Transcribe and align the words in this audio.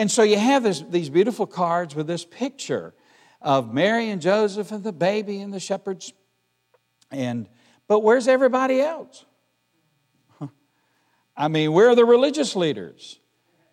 And 0.00 0.10
so 0.10 0.22
you 0.22 0.38
have 0.38 0.62
this, 0.62 0.80
these 0.80 1.10
beautiful 1.10 1.46
cards 1.46 1.94
with 1.94 2.06
this 2.06 2.24
picture 2.24 2.94
of 3.42 3.74
Mary 3.74 4.08
and 4.08 4.22
Joseph 4.22 4.72
and 4.72 4.82
the 4.82 4.94
baby 4.94 5.42
and 5.42 5.52
the 5.52 5.60
shepherds. 5.60 6.14
And 7.10 7.46
but 7.86 8.00
where's 8.00 8.26
everybody 8.26 8.80
else? 8.80 9.26
I 11.36 11.48
mean, 11.48 11.72
where 11.72 11.90
are 11.90 11.94
the 11.94 12.06
religious 12.06 12.56
leaders? 12.56 13.20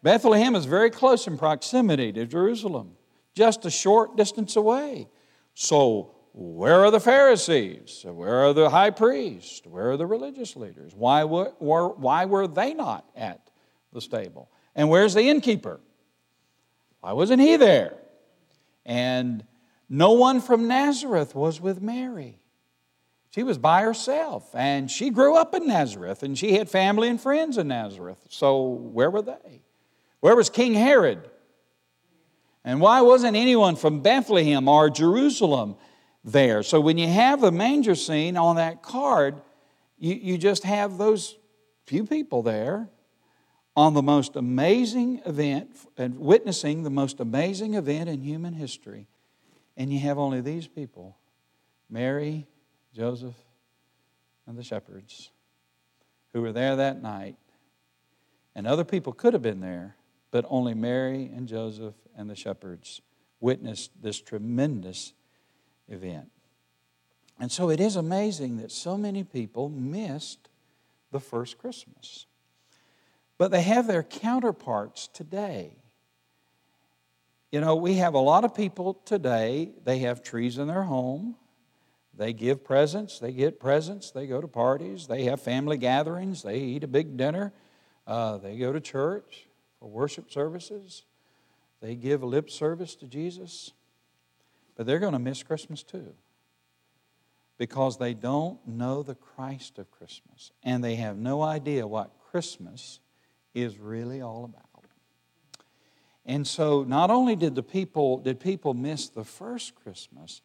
Bethlehem 0.03 0.53
is 0.53 0.65
very 0.65 0.89
close 0.89 1.27
in 1.27 1.37
proximity 1.37 2.11
to 2.11 2.25
Jerusalem, 2.25 2.97
just 3.33 3.65
a 3.65 3.71
short 3.71 4.17
distance 4.17 4.57
away. 4.57 5.07
So, 5.53 6.13
where 6.33 6.83
are 6.83 6.91
the 6.91 6.99
Pharisees? 6.99 8.03
Where 8.05 8.47
are 8.47 8.51
the 8.51 8.69
high 8.69 8.89
priests? 8.89 9.65
Where 9.65 9.91
are 9.91 9.97
the 9.97 10.05
religious 10.05 10.57
leaders? 10.57 10.91
Why 10.93 11.23
were, 11.23 11.53
why 11.59 12.25
were 12.25 12.47
they 12.47 12.73
not 12.73 13.05
at 13.15 13.49
the 13.93 14.01
stable? 14.01 14.51
And 14.75 14.89
where's 14.89 15.13
the 15.13 15.29
innkeeper? 15.29 15.79
Why 17.01 17.13
wasn't 17.13 17.41
he 17.41 17.55
there? 17.57 17.97
And 18.85 19.43
no 19.89 20.13
one 20.13 20.41
from 20.41 20.67
Nazareth 20.67 21.35
was 21.35 21.61
with 21.61 21.81
Mary. 21.81 22.39
She 23.31 23.43
was 23.43 23.57
by 23.57 23.81
herself, 23.83 24.49
and 24.55 24.89
she 24.89 25.09
grew 25.09 25.35
up 25.35 25.53
in 25.53 25.67
Nazareth, 25.67 26.23
and 26.23 26.37
she 26.37 26.53
had 26.53 26.69
family 26.69 27.07
and 27.07 27.21
friends 27.21 27.57
in 27.57 27.67
Nazareth. 27.67 28.19
So, 28.29 28.63
where 28.63 29.11
were 29.11 29.21
they? 29.21 29.61
Where 30.21 30.35
was 30.35 30.49
King 30.49 30.73
Herod? 30.73 31.29
And 32.63 32.81
why 32.81 33.01
wasn't 33.01 33.37
anyone 33.37 33.75
from 33.75 34.01
Bethlehem 34.01 34.67
or 34.67 34.89
Jerusalem 34.89 35.75
there? 36.23 36.63
So, 36.63 36.79
when 36.81 36.97
you 36.97 37.07
have 37.07 37.41
the 37.41 37.51
manger 37.51 37.95
scene 37.95 38.37
on 38.37 38.55
that 38.55 38.81
card, 38.81 39.41
you, 39.99 40.15
you 40.15 40.37
just 40.37 40.63
have 40.63 40.97
those 40.97 41.35
few 41.85 42.05
people 42.05 42.41
there 42.41 42.89
on 43.77 43.93
the 43.93 44.01
most 44.01 44.35
amazing 44.35 45.21
event 45.27 45.69
and 45.97 46.17
witnessing 46.17 46.81
the 46.81 46.89
most 46.89 47.19
amazing 47.19 47.75
event 47.75 48.09
in 48.09 48.21
human 48.21 48.51
history. 48.53 49.07
And 49.77 49.93
you 49.93 49.99
have 49.99 50.17
only 50.17 50.41
these 50.41 50.67
people 50.67 51.15
Mary, 51.87 52.47
Joseph, 52.93 53.35
and 54.47 54.57
the 54.57 54.63
shepherds 54.63 55.29
who 56.33 56.41
were 56.41 56.51
there 56.51 56.75
that 56.75 57.03
night. 57.03 57.37
And 58.55 58.65
other 58.65 58.83
people 58.83 59.13
could 59.13 59.33
have 59.33 59.43
been 59.43 59.61
there, 59.61 59.95
but 60.31 60.43
only 60.49 60.73
Mary 60.73 61.31
and 61.33 61.47
Joseph 61.47 61.93
and 62.17 62.27
the 62.27 62.35
shepherds 62.35 63.01
witnessed 63.39 63.91
this 64.01 64.19
tremendous 64.19 65.13
event. 65.87 66.31
And 67.39 67.51
so 67.51 67.69
it 67.69 67.79
is 67.79 67.95
amazing 67.95 68.57
that 68.57 68.71
so 68.71 68.97
many 68.97 69.23
people 69.23 69.69
missed 69.69 70.49
the 71.11 71.19
first 71.19 71.59
Christmas. 71.59 72.25
But 73.37 73.51
they 73.51 73.61
have 73.61 73.87
their 73.87 74.03
counterparts 74.03 75.07
today. 75.07 75.77
You 77.51 77.61
know, 77.61 77.75
we 77.75 77.95
have 77.95 78.13
a 78.13 78.19
lot 78.19 78.43
of 78.43 78.53
people 78.53 78.95
today, 79.05 79.71
they 79.83 79.99
have 79.99 80.21
trees 80.21 80.57
in 80.57 80.67
their 80.67 80.83
home. 80.83 81.35
They 82.17 82.33
give 82.33 82.63
presents, 82.63 83.19
they 83.19 83.31
get 83.31 83.59
presents, 83.59 84.09
they 84.09 84.25
go 84.25 84.41
to 84.41 84.47
parties, 84.47 85.05
they 85.05 85.25
have 85.25 85.39
family 85.39 85.77
gatherings, 85.77 86.41
they 86.41 86.57
eat 86.57 86.83
a 86.83 86.87
big 86.87 87.15
dinner, 87.15 87.53
uh, 88.07 88.37
they 88.37 88.57
go 88.57 88.73
to 88.73 88.81
church 88.81 89.45
for 89.79 89.87
worship 89.87 90.31
services, 90.31 91.03
they 91.79 91.93
give 91.93 92.23
lip 92.23 92.49
service 92.49 92.95
to 92.95 93.05
Jesus. 93.05 93.71
But 94.75 94.87
they're 94.87 94.99
going 94.99 95.13
to 95.13 95.19
miss 95.19 95.43
Christmas 95.43 95.83
too 95.83 96.13
because 97.57 97.97
they 97.97 98.13
don't 98.13 98.65
know 98.67 99.03
the 99.03 99.15
Christ 99.15 99.79
of 99.79 99.89
Christmas 99.91 100.51
and 100.63 100.83
they 100.83 100.95
have 100.95 101.17
no 101.17 101.41
idea 101.41 101.87
what 101.87 102.11
Christmas 102.31 102.99
is 103.63 103.79
really 103.79 104.21
all 104.21 104.45
about. 104.45 104.63
And 106.25 106.45
so 106.45 106.83
not 106.83 107.09
only 107.09 107.35
did 107.35 107.55
the 107.55 107.63
people 107.63 108.17
did 108.17 108.39
people 108.39 108.73
miss 108.73 109.07
the 109.07 109.23
first 109.23 109.75
Christmas, 109.75 110.41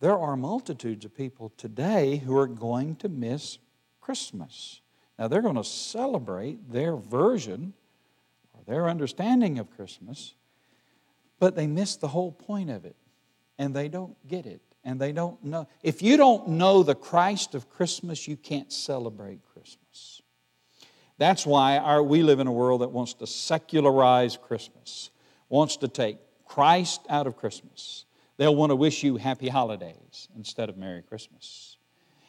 there 0.00 0.18
are 0.18 0.36
multitudes 0.36 1.04
of 1.04 1.16
people 1.16 1.52
today 1.56 2.18
who 2.18 2.36
are 2.36 2.46
going 2.46 2.96
to 2.96 3.08
miss 3.08 3.58
Christmas. 4.00 4.82
Now 5.18 5.28
they're 5.28 5.42
going 5.42 5.54
to 5.56 5.64
celebrate 5.64 6.70
their 6.70 6.96
version 6.96 7.72
or 8.52 8.60
their 8.66 8.88
understanding 8.88 9.58
of 9.58 9.70
Christmas, 9.70 10.34
but 11.38 11.56
they 11.56 11.66
miss 11.66 11.96
the 11.96 12.08
whole 12.08 12.32
point 12.32 12.68
of 12.68 12.84
it 12.84 12.96
and 13.58 13.74
they 13.74 13.88
don't 13.88 14.14
get 14.28 14.44
it 14.44 14.60
and 14.84 15.00
they 15.00 15.12
don't 15.12 15.42
know. 15.42 15.66
If 15.82 16.02
you 16.02 16.18
don't 16.18 16.48
know 16.48 16.82
the 16.82 16.94
Christ 16.94 17.54
of 17.54 17.70
Christmas, 17.70 18.28
you 18.28 18.36
can't 18.36 18.70
celebrate 18.70 19.40
Christmas. 19.54 20.13
That's 21.18 21.46
why 21.46 21.78
our, 21.78 22.02
we 22.02 22.22
live 22.22 22.40
in 22.40 22.46
a 22.46 22.52
world 22.52 22.80
that 22.80 22.90
wants 22.90 23.14
to 23.14 23.26
secularize 23.26 24.36
Christmas, 24.36 25.10
wants 25.48 25.76
to 25.78 25.88
take 25.88 26.18
Christ 26.44 27.00
out 27.08 27.26
of 27.26 27.36
Christmas. 27.36 28.04
They'll 28.36 28.56
want 28.56 28.70
to 28.70 28.76
wish 28.76 29.02
you 29.04 29.16
happy 29.16 29.48
holidays 29.48 30.28
instead 30.36 30.68
of 30.68 30.76
Merry 30.76 31.02
Christmas. 31.02 31.76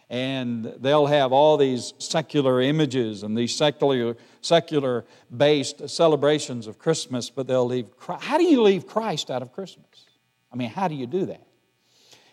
And 0.08 0.66
they'll 0.78 1.08
have 1.08 1.32
all 1.32 1.58
these 1.58 1.94
secular 1.98 2.62
images 2.62 3.24
and 3.24 3.36
these 3.36 3.56
secular, 3.56 4.16
secular 4.42 5.04
based 5.36 5.90
celebrations 5.90 6.68
of 6.68 6.78
Christmas, 6.78 7.32
but 7.32 7.48
they'll 7.48 7.66
leave. 7.66 7.88
How 8.20 8.38
do 8.38 8.44
you 8.44 8.62
leave 8.62 8.86
Christ 8.86 9.32
out 9.32 9.42
of 9.42 9.52
Christmas? 9.52 10.06
I 10.54 10.58
mean, 10.58 10.70
how 10.70 10.88
do 10.88 10.94
you 10.94 11.08
do 11.08 11.26
that? 11.26 11.46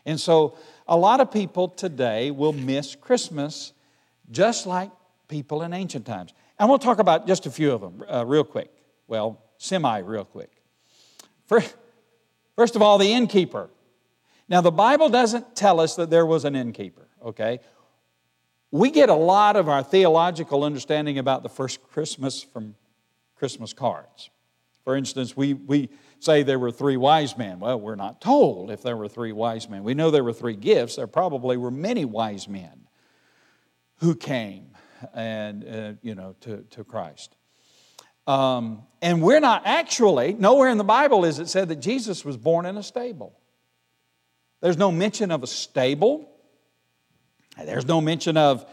And 0.05 0.21
so 0.21 0.59
a 0.87 0.97
lot 0.97 1.21
of 1.21 1.31
people 1.31 1.69
today 1.69 2.31
will 2.31 2.53
miss 2.53 2.95
Christmas 2.95 3.73
just 4.31 4.67
like 4.67 4.91
people 5.29 5.63
in 5.63 5.73
ancient 5.73 6.05
times. 6.05 6.34
And 6.62 6.69
we'll 6.69 6.78
talk 6.78 7.00
about 7.00 7.27
just 7.27 7.45
a 7.47 7.50
few 7.50 7.73
of 7.73 7.81
them 7.81 8.05
uh, 8.09 8.25
real 8.25 8.45
quick. 8.45 8.71
Well, 9.09 9.43
semi 9.59 9.99
real 9.99 10.25
quick. 10.25 10.62
First, 11.47 11.75
first 12.55 12.77
of 12.77 12.83
all, 12.83 12.99
the 12.99 13.12
innkeeper. 13.12 13.69
Now, 14.49 14.61
the 14.61 14.71
Bible 14.71 15.09
doesn't 15.09 15.56
tell 15.56 15.81
us 15.81 15.97
that 15.97 16.09
there 16.09 16.25
was 16.25 16.45
an 16.45 16.55
innkeeper, 16.55 17.09
okay? 17.21 17.59
We 18.71 18.93
get 18.93 19.09
a 19.09 19.15
lot 19.15 19.56
of 19.56 19.69
our 19.69 19.83
theological 19.83 20.62
understanding 20.62 21.19
about 21.19 21.43
the 21.43 21.49
first 21.49 21.83
Christmas 21.83 22.45
from 22.45 22.77
Christmas 23.34 23.72
cards. 23.72 24.31
For 24.84 24.95
instance, 24.95 25.37
we, 25.37 25.55
we 25.55 25.89
say 26.21 26.45
there 26.45 26.61
were 26.61 26.71
three 26.71 26.97
wise 26.97 27.37
men. 27.37 27.59
Well, 27.59 27.81
we're 27.81 27.97
not 27.97 28.21
told 28.21 28.71
if 28.71 28.83
there 28.83 28.97
were 28.97 29.09
three 29.09 29.33
wise 29.33 29.69
men. 29.69 29.83
We 29.83 29.95
know 29.95 30.12
there 30.12 30.22
were 30.22 30.33
three 30.33 30.55
gifts. 30.55 30.95
There 30.95 31.09
probably 31.09 31.56
were 31.56 31.72
many 31.72 32.05
wise 32.05 32.47
men 32.47 32.87
who 33.97 34.15
came 34.15 34.72
and 35.15 35.65
uh, 35.65 35.93
you 36.03 36.15
know 36.15 36.35
to, 36.41 36.59
to 36.71 36.85
Christ. 36.85 37.37
Um, 38.27 38.83
and 39.01 39.21
we're 39.21 39.41
not 39.41 39.63
actually, 39.65 40.35
nowhere 40.35 40.69
in 40.69 40.79
the 40.79 40.85
Bible 40.85 41.25
is 41.25 41.39
it 41.39 41.49
said 41.49 41.69
that 41.69 41.81
Jesus 41.81 42.25
was 42.25 42.37
born 42.37 42.67
in 42.67 42.77
a 42.77 42.83
stable. 42.83 43.37
There's 44.61 44.77
no 44.77 44.93
mention 44.93 45.33
of 45.33 45.43
a 45.43 45.47
stable. 45.49 46.31
There's 47.59 47.87
no 47.87 48.01
mention 48.01 48.37
of, 48.37 48.65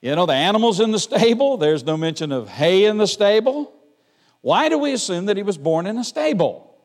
you 0.00 0.14
know, 0.16 0.26
the 0.26 0.34
animals 0.34 0.80
in 0.80 0.90
the 0.90 0.98
stable. 0.98 1.56
There's 1.56 1.84
no 1.84 1.96
mention 1.96 2.32
of 2.32 2.48
hay 2.48 2.84
in 2.84 2.98
the 2.98 3.06
stable. 3.06 3.72
Why 4.40 4.68
do 4.68 4.78
we 4.78 4.92
assume 4.92 5.26
that 5.26 5.36
he 5.36 5.42
was 5.44 5.56
born 5.56 5.86
in 5.86 5.98
a 5.98 6.04
stable? 6.04 6.76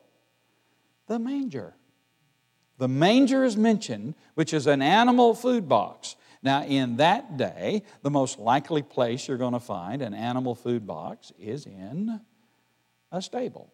The 1.08 1.18
manger. 1.18 1.74
The 2.78 2.88
manger 2.88 3.44
is 3.44 3.56
mentioned, 3.56 4.14
which 4.34 4.54
is 4.54 4.66
an 4.66 4.80
animal 4.80 5.34
food 5.34 5.68
box. 5.68 6.16
Now, 6.42 6.64
in 6.64 6.96
that 6.96 7.36
day, 7.36 7.82
the 8.02 8.10
most 8.10 8.38
likely 8.38 8.82
place 8.82 9.28
you're 9.28 9.36
going 9.38 9.52
to 9.52 9.60
find 9.60 10.02
an 10.02 10.12
animal 10.12 10.54
food 10.54 10.86
box 10.86 11.32
is 11.38 11.66
in 11.66 12.20
a 13.12 13.22
stable. 13.22 13.72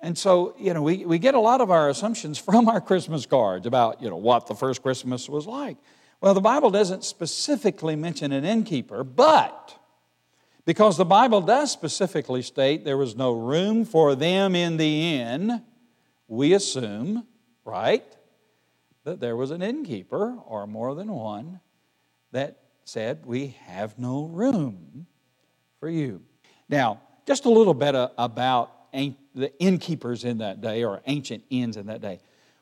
And 0.00 0.16
so, 0.16 0.54
you 0.58 0.74
know, 0.74 0.82
we, 0.82 1.04
we 1.04 1.18
get 1.18 1.34
a 1.34 1.40
lot 1.40 1.60
of 1.60 1.70
our 1.70 1.88
assumptions 1.88 2.38
from 2.38 2.68
our 2.68 2.80
Christmas 2.80 3.26
cards 3.26 3.66
about, 3.66 4.02
you 4.02 4.10
know, 4.10 4.16
what 4.16 4.46
the 4.46 4.54
first 4.54 4.82
Christmas 4.82 5.28
was 5.28 5.46
like. 5.46 5.78
Well, 6.20 6.34
the 6.34 6.40
Bible 6.40 6.70
doesn't 6.70 7.04
specifically 7.04 7.96
mention 7.96 8.32
an 8.32 8.44
innkeeper, 8.44 9.04
but 9.04 9.78
because 10.64 10.98
the 10.98 11.04
Bible 11.04 11.40
does 11.40 11.70
specifically 11.70 12.42
state 12.42 12.84
there 12.84 12.96
was 12.96 13.16
no 13.16 13.32
room 13.32 13.84
for 13.84 14.14
them 14.14 14.54
in 14.54 14.76
the 14.76 15.14
inn, 15.16 15.62
we 16.26 16.52
assume, 16.52 17.26
right, 17.64 18.04
that 19.08 19.20
there 19.20 19.36
was 19.36 19.50
an 19.50 19.62
innkeeper 19.62 20.36
or 20.46 20.66
more 20.66 20.94
than 20.94 21.10
one 21.10 21.60
that 22.32 22.58
said, 22.84 23.24
We 23.24 23.56
have 23.64 23.98
no 23.98 24.26
room 24.26 25.06
for 25.80 25.88
you. 25.88 26.22
Now, 26.68 27.00
just 27.26 27.46
a 27.46 27.50
little 27.50 27.74
bit 27.74 27.94
about 28.18 28.92
the 28.92 29.52
innkeepers 29.58 30.24
in 30.24 30.38
that 30.38 30.60
day 30.60 30.84
or 30.84 31.00
ancient 31.06 31.42
inns 31.48 31.78
in 31.78 31.86
that 31.86 32.02
day. 32.02 32.20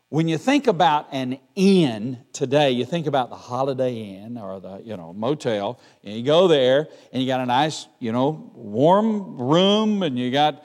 When 0.09 0.29
you 0.29 0.39
think 0.39 0.69
about 0.69 1.09
an 1.11 1.41
inn 1.57 2.19
today, 2.33 2.71
you 2.71 2.85
think 2.85 3.09
about 3.09 3.29
the 3.29 3.37
Holiday 3.37 4.15
Inn 4.15 4.39
or 4.39 4.61
the 4.61 4.81
you 4.85 4.97
know 4.97 5.13
motel, 5.13 5.81
and 6.05 6.15
you 6.15 6.23
go 6.23 6.47
there 6.47 6.87
and 7.13 7.21
you 7.21 7.27
got 7.27 7.41
a 7.41 7.47
nice 7.47 7.89
you 7.99 8.13
know 8.13 8.53
warm 8.55 9.37
room, 9.37 10.05
and 10.05 10.17
you 10.17 10.31
got 10.31 10.65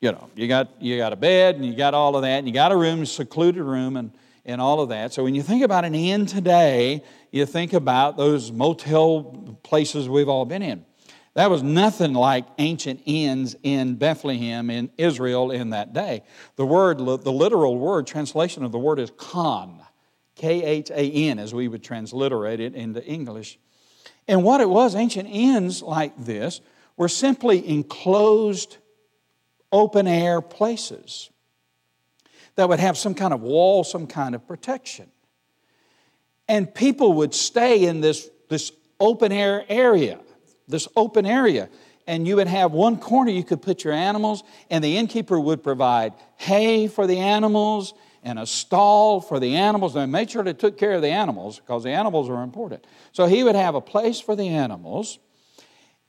you 0.00 0.10
know 0.10 0.28
you 0.34 0.48
got 0.48 0.82
you 0.82 0.96
got 0.96 1.12
a 1.12 1.16
bed 1.16 1.54
and 1.54 1.64
you 1.64 1.76
got 1.76 1.94
all 1.94 2.16
of 2.16 2.22
that, 2.22 2.38
and 2.38 2.48
you 2.48 2.52
got 2.52 2.72
a 2.72 2.76
room, 2.76 3.06
secluded 3.06 3.62
room, 3.62 3.96
and 3.96 4.10
and 4.46 4.60
all 4.60 4.80
of 4.80 4.88
that. 4.88 5.12
So 5.12 5.22
when 5.24 5.34
you 5.34 5.42
think 5.42 5.62
about 5.62 5.84
an 5.84 5.94
inn 5.94 6.24
today, 6.24 7.02
you 7.30 7.44
think 7.44 7.72
about 7.72 8.16
those 8.16 8.50
motel 8.50 9.58
places 9.62 10.08
we've 10.08 10.28
all 10.28 10.44
been 10.44 10.62
in. 10.62 10.86
That 11.34 11.50
was 11.50 11.62
nothing 11.62 12.14
like 12.14 12.46
ancient 12.56 13.02
inns 13.04 13.56
in 13.62 13.96
Bethlehem 13.96 14.70
in 14.70 14.90
Israel 14.96 15.50
in 15.50 15.70
that 15.70 15.92
day. 15.92 16.22
The 16.56 16.64
word, 16.64 16.98
the 16.98 17.32
literal 17.32 17.76
word, 17.76 18.06
translation 18.06 18.64
of 18.64 18.72
the 18.72 18.78
word 18.78 18.98
is 18.98 19.12
khan, 19.18 19.82
K 20.34 20.64
H 20.64 20.90
A 20.90 21.10
N, 21.28 21.38
as 21.38 21.52
we 21.52 21.68
would 21.68 21.82
transliterate 21.82 22.60
it 22.60 22.74
into 22.74 23.04
English. 23.04 23.58
And 24.26 24.44
what 24.44 24.62
it 24.62 24.68
was, 24.68 24.94
ancient 24.94 25.28
inns 25.28 25.82
like 25.82 26.16
this 26.16 26.62
were 26.96 27.08
simply 27.08 27.68
enclosed, 27.68 28.78
open 29.70 30.06
air 30.06 30.40
places 30.40 31.30
that 32.56 32.68
would 32.68 32.80
have 32.80 32.98
some 32.98 33.14
kind 33.14 33.32
of 33.32 33.42
wall, 33.42 33.84
some 33.84 34.06
kind 34.06 34.34
of 34.34 34.46
protection. 34.46 35.06
And 36.48 36.72
people 36.74 37.14
would 37.14 37.34
stay 37.34 37.84
in 37.84 38.00
this, 38.00 38.28
this 38.48 38.72
open 38.98 39.32
air 39.32 39.64
area, 39.68 40.18
this 40.68 40.88
open 40.96 41.26
area. 41.26 41.68
And 42.06 42.26
you 42.26 42.36
would 42.36 42.46
have 42.46 42.72
one 42.72 42.98
corner 42.98 43.30
you 43.30 43.44
could 43.44 43.62
put 43.62 43.84
your 43.84 43.92
animals, 43.92 44.44
and 44.70 44.82
the 44.82 44.96
innkeeper 44.96 45.38
would 45.38 45.62
provide 45.62 46.14
hay 46.36 46.86
for 46.86 47.06
the 47.06 47.18
animals 47.18 47.94
and 48.22 48.38
a 48.38 48.46
stall 48.46 49.20
for 49.20 49.38
the 49.38 49.56
animals 49.56 49.94
and 49.94 50.10
made 50.10 50.30
sure 50.30 50.42
they 50.42 50.52
took 50.52 50.76
care 50.76 50.94
of 50.94 51.02
the 51.02 51.10
animals 51.10 51.60
because 51.60 51.84
the 51.84 51.90
animals 51.90 52.28
are 52.28 52.42
important. 52.42 52.84
So 53.12 53.26
he 53.26 53.44
would 53.44 53.54
have 53.54 53.74
a 53.74 53.80
place 53.80 54.20
for 54.20 54.34
the 54.34 54.48
animals. 54.48 55.18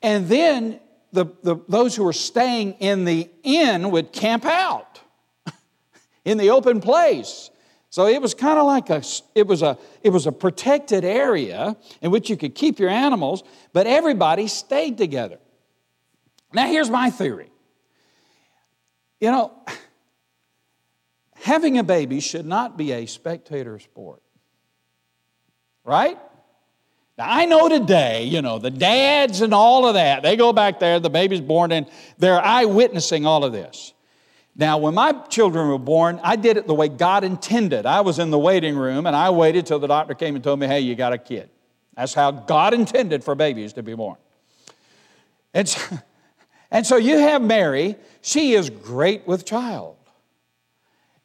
And 0.02 0.28
then 0.28 0.80
the, 1.12 1.26
the, 1.44 1.58
those 1.68 1.96
who 1.96 2.04
were 2.04 2.14
staying 2.14 2.74
in 2.74 3.06
the 3.06 3.30
inn 3.44 3.92
would 3.92 4.12
camp 4.12 4.46
out 4.46 4.87
in 6.27 6.38
the 6.38 6.50
open 6.50 6.81
place. 6.81 7.50
So 7.89 8.06
it 8.06 8.21
was 8.21 8.33
kind 8.33 8.59
of 8.59 8.65
like 8.65 8.89
a 8.89 9.01
it 9.33 9.47
was 9.47 9.62
a 9.62 9.77
it 10.03 10.09
was 10.09 10.27
a 10.27 10.31
protected 10.31 11.06
area 11.06 11.77
in 12.01 12.12
which 12.12 12.29
you 12.29 12.35
could 12.35 12.53
keep 12.53 12.79
your 12.79 12.89
animals, 12.89 13.44
but 13.71 13.88
everybody 13.88 14.47
stayed 14.47 14.97
together. 14.97 15.39
Now 16.51 16.68
here's 16.68 16.89
my 16.89 17.09
theory. 17.12 17.50
You 19.21 19.31
know, 19.31 19.53
having 21.35 21.77
a 21.77 21.83
baby 21.83 22.19
should 22.19 22.45
not 22.45 22.77
be 22.77 22.91
a 22.91 23.06
spectator 23.06 23.79
sport. 23.79 24.21
Right? 25.85 26.19
Now, 27.18 27.25
I 27.29 27.45
know 27.45 27.69
today, 27.69 28.25
you 28.25 28.41
know, 28.41 28.59
the 28.59 28.69
dads 28.69 29.39
and 29.39 29.53
all 29.53 29.88
of 29.88 29.94
that, 29.94 30.24
they 30.24 30.35
go 30.35 30.51
back 30.51 30.81
there, 30.81 31.00
the 31.00 31.09
baby's 31.09 31.39
born, 31.39 31.71
and 31.71 31.88
they're 32.18 32.44
eyewitnessing 32.44 33.25
all 33.25 33.45
of 33.45 33.53
this. 33.53 33.94
Now, 34.59 34.80
when 34.80 34.95
my 34.95 35.12
children 35.30 35.68
were 35.68 35.77
born, 35.77 36.19
I 36.24 36.36
did 36.36 36.57
it 36.57 36.65
the 36.65 36.74
way 36.74 36.89
God 36.89 37.24
intended. 37.24 37.86
I 37.86 38.01
was 38.01 38.18
in 38.18 38.31
the 38.31 38.39
waiting 38.39 38.75
room 38.75 39.06
and 39.06 39.15
I 39.15 39.30
waited 39.30 39.68
till 39.68 39.77
the 39.77 39.88
doctor 39.88 40.15
came 40.15 40.33
and 40.33 40.44
told 40.44 40.59
me, 40.59 40.65
hey, 40.65 40.80
you 40.80 40.95
got 40.95 41.13
a 41.13 41.19
kid. 41.19 41.51
That's 41.95 42.15
how 42.15 42.31
God 42.31 42.74
intended 42.74 43.24
for 43.24 43.36
babies 43.36 43.74
to 43.74 43.83
be 43.83 43.94
born. 43.94 44.18
And 45.54 45.69
so, 45.69 46.00
and 46.71 46.88
so 46.88 46.98
you 46.98 47.19
have 47.19 47.42
Mary, 47.42 47.98
she 48.21 48.54
is 48.54 48.71
great 48.71 49.27
with 49.27 49.45
child. 49.45 49.95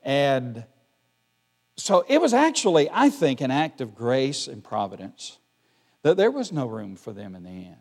And 0.03 0.65
so 1.79 2.05
it 2.09 2.21
was 2.21 2.35
actually, 2.35 2.91
I 2.93 3.09
think, 3.09 3.41
an 3.41 3.51
act 3.51 3.81
of 3.81 3.95
grace 3.95 4.47
and 4.47 4.63
providence 4.63 5.39
that 6.03 6.19
there 6.19 6.31
was 6.31 6.53
no 6.53 6.67
room 6.67 6.97
for 6.97 7.15
them 7.15 7.35
in 7.35 7.45
the 7.45 7.49
end. 7.49 7.77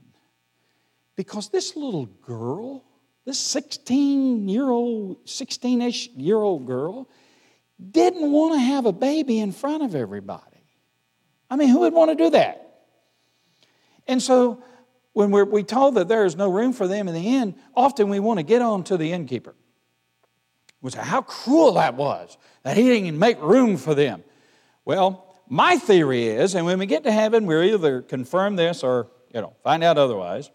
Because 1.18 1.50
this 1.50 1.76
little 1.76 2.06
girl, 2.06 2.86
this 3.26 3.40
16 3.40 4.50
year 4.50 4.70
old, 4.70 5.18
16 5.30 5.82
ish 5.82 6.10
year 6.10 6.38
old 6.38 6.66
girl, 6.66 7.10
didn't 7.92 8.32
want 8.32 8.54
to 8.54 8.60
have 8.60 8.86
a 8.86 8.92
baby 8.92 9.40
in 9.40 9.52
front 9.52 9.84
of 9.84 9.96
everybody. 9.96 10.46
I 11.50 11.56
mean, 11.56 11.70
who 11.70 11.80
would 11.80 11.94
want 11.94 12.12
to 12.12 12.16
do 12.16 12.30
that? 12.32 12.86
And 14.08 14.22
so 14.22 14.64
when 15.14 15.32
we're 15.32 15.46
we 15.46 15.64
told 15.64 15.96
that 15.96 16.08
there 16.08 16.26
is 16.26 16.36
no 16.36 16.50
room 16.50 16.74
for 16.74 16.88
them 16.88 17.08
in 17.08 17.14
the 17.14 17.36
inn, 17.36 17.56
often 17.76 18.10
we 18.10 18.20
want 18.20 18.40
to 18.40 18.44
get 18.44 18.62
on 18.62 18.84
to 18.86 18.98
the 18.98 19.12
innkeeper 19.12 19.56
We 20.82 20.92
say, 20.92 21.02
how 21.02 21.22
cruel 21.22 21.74
that 21.74 21.96
was, 21.96 22.38
that 22.64 22.78
he 22.78 22.84
didn't 22.84 23.20
make 23.20 23.42
room 23.42 23.78
for 23.78 23.94
them. 23.94 24.24
Well, 24.86 25.36
my 25.48 25.78
theory 25.78 26.28
is, 26.28 26.56
and 26.56 26.66
when 26.66 26.80
we 26.80 26.86
get 26.86 27.04
to 27.04 27.12
heaven, 27.12 27.46
we'll 27.46 27.64
either 27.64 28.02
confirm 28.02 28.56
this 28.56 28.84
or, 28.84 29.12
you 29.34 29.42
know, 29.42 29.54
find 29.64 29.84
out 29.84 29.98
otherwise, 29.98 30.50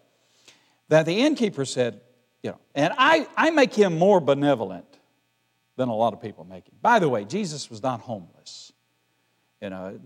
that 0.89 1.05
the 1.05 1.19
innkeeper 1.19 1.65
said, 1.65 2.01
you 2.43 2.51
know, 2.51 2.59
and 2.75 2.93
I, 2.97 3.27
I 3.35 3.49
make 3.51 3.73
him 3.73 3.97
more 3.97 4.19
benevolent 4.19 4.85
than 5.75 5.89
a 5.89 5.95
lot 5.95 6.13
of 6.13 6.21
people 6.21 6.43
make 6.43 6.67
him. 6.67 6.75
By 6.81 6.99
the 6.99 7.09
way, 7.09 7.25
Jesus 7.25 7.69
was 7.69 7.81
not 7.81 8.01
homeless. 8.01 8.71
You 9.61 9.69
know, 9.69 9.99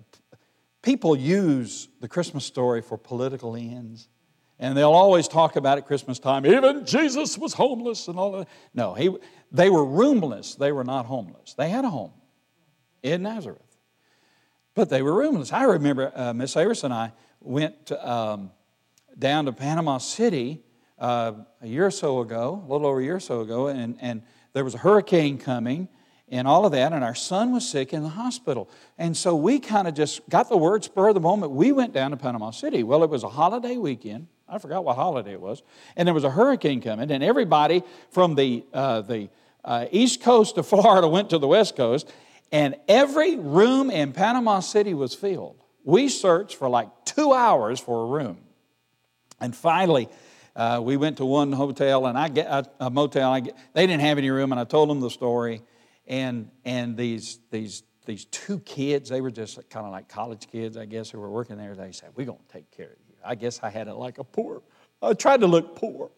people 0.82 1.16
use 1.16 1.88
the 2.00 2.08
Christmas 2.08 2.46
story 2.46 2.82
for 2.82 2.98
political 2.98 3.56
ends. 3.56 4.08
And 4.60 4.78
they'll 4.78 4.92
always 4.92 5.28
talk 5.28 5.56
about 5.56 5.80
at 5.80 5.88
Christmas 5.88 6.20
time, 6.20 6.46
even 6.46 6.86
Jesus 6.86 7.36
was 7.36 7.54
homeless 7.54 8.08
and 8.08 8.20
all 8.20 8.32
that. 8.34 8.48
No, 8.76 8.94
he, 8.94 9.10
they 9.52 9.72
were 9.72 9.84
roomless. 9.84 10.54
They 10.54 10.72
were 10.72 10.84
not 10.84 11.08
homeless. 11.08 11.56
They 11.56 11.70
had 11.70 11.84
a 11.84 11.90
home 11.90 12.12
in 13.02 13.24
Nazareth. 13.24 13.62
But 14.76 14.90
they 14.90 15.02
were 15.02 15.14
roomless. 15.14 15.52
I 15.52 15.64
remember 15.64 16.12
uh, 16.16 16.34
Miss 16.34 16.56
Ayers 16.56 16.84
and 16.84 16.94
I 16.94 17.12
went 17.40 17.92
um, 17.92 18.52
down 19.18 19.46
to 19.46 19.52
Panama 19.52 19.98
City 19.98 20.62
uh, 21.02 21.34
a 21.62 21.68
year 21.68 21.86
or 21.86 21.92
so 21.92 22.22
ago, 22.22 22.64
a 22.66 22.72
little 22.72 22.88
over 22.88 23.02
a 23.02 23.04
year 23.04 23.16
or 23.16 23.20
so 23.20 23.42
ago, 23.42 23.68
and, 23.68 23.98
and 24.00 24.22
there 24.54 24.64
was 24.64 24.76
a 24.76 24.78
hurricane 24.78 25.38
coming 25.38 25.90
and 26.30 26.48
all 26.48 26.66
of 26.66 26.72
that, 26.72 26.94
and 26.94 27.04
our 27.04 27.14
son 27.14 27.52
was 27.52 27.68
sick 27.68 27.92
in 27.92 28.04
the 28.04 28.10
hospital. 28.10 28.70
And 28.98 29.18
so 29.18 29.36
we 29.36 29.60
kind 29.60 29.86
of 29.86 29.94
just 29.94 30.28
got 30.30 30.48
the 30.48 30.56
word 30.56 30.84
spur 30.86 31.10
of 31.10 31.14
the 31.14 31.20
moment. 31.20 31.52
We 31.52 31.74
went 31.74 31.94
down 31.94 32.12
to 32.12 32.18
Panama 32.18 32.52
City. 32.52 32.84
Well, 32.84 33.04
it 33.04 33.10
was 33.10 33.24
a 33.24 33.30
holiday 33.30 33.76
weekend. 33.76 34.28
I 34.48 34.58
forgot 34.58 34.86
what 34.86 34.96
holiday 34.96 35.34
it 35.34 35.42
was. 35.42 35.62
And 35.98 36.08
there 36.08 36.14
was 36.14 36.24
a 36.24 36.30
hurricane 36.30 36.80
coming, 36.82 37.12
and 37.12 37.22
everybody 37.22 37.84
from 38.12 38.36
the, 38.36 38.64
uh, 38.74 39.02
the 39.02 39.30
uh, 39.66 39.88
east 39.92 40.22
coast 40.22 40.58
of 40.58 40.66
Florida 40.70 41.08
went 41.08 41.32
to 41.32 41.38
the 41.38 41.48
west 41.48 41.76
coast, 41.76 42.10
and 42.52 42.76
every 42.88 43.36
room 43.36 43.92
in 43.92 44.14
Panama 44.14 44.62
City 44.62 44.94
was 44.94 45.14
filled. 45.14 45.62
We 45.84 46.08
searched 46.08 46.56
for 46.56 46.70
like 46.70 46.90
two 47.04 47.34
hours 47.34 47.80
for 47.80 48.04
a 48.04 48.06
room. 48.06 48.38
And 49.42 49.56
finally, 49.56 50.08
uh, 50.56 50.82
we 50.84 50.98
went 50.98 51.18
to 51.18 51.26
one 51.26 51.52
hotel 51.52 52.06
and 52.08 52.18
I 52.18 52.28
get 52.28 52.48
a, 52.80 52.90
motel. 52.90 53.32
I 53.32 53.40
get, 53.42 53.58
they 53.74 53.88
didn't 53.88 54.02
have 54.02 54.18
any 54.18 54.30
room, 54.30 54.52
and 54.52 54.60
I 54.60 54.64
told 54.66 54.90
them 54.90 55.00
the 55.00 55.10
story. 55.10 55.62
And 56.08 56.50
and 56.66 56.98
these 56.98 57.40
these 57.52 57.84
these 58.06 58.26
two 58.26 58.60
kids, 58.60 59.10
they 59.10 59.22
were 59.22 59.32
just 59.32 59.58
kind 59.70 59.86
of 59.86 59.92
like 59.92 60.10
college 60.10 60.48
kids, 60.52 60.76
I 60.76 60.86
guess, 60.86 61.10
who 61.10 61.20
were 61.20 61.30
working 61.30 61.58
there. 61.58 61.76
They 61.76 61.92
said, 61.92 62.10
"We're 62.16 62.26
to 62.26 62.38
take 62.52 62.70
care 62.72 62.88
of 62.88 62.98
you." 63.08 63.16
I 63.24 63.36
guess 63.36 63.60
I 63.64 63.70
had 63.70 63.88
it 63.88 63.94
like 63.94 64.18
a 64.18 64.24
poor. 64.24 64.62
I 65.02 65.14
tried 65.14 65.42
to 65.42 65.48
look 65.48 65.76
poor, 65.76 66.12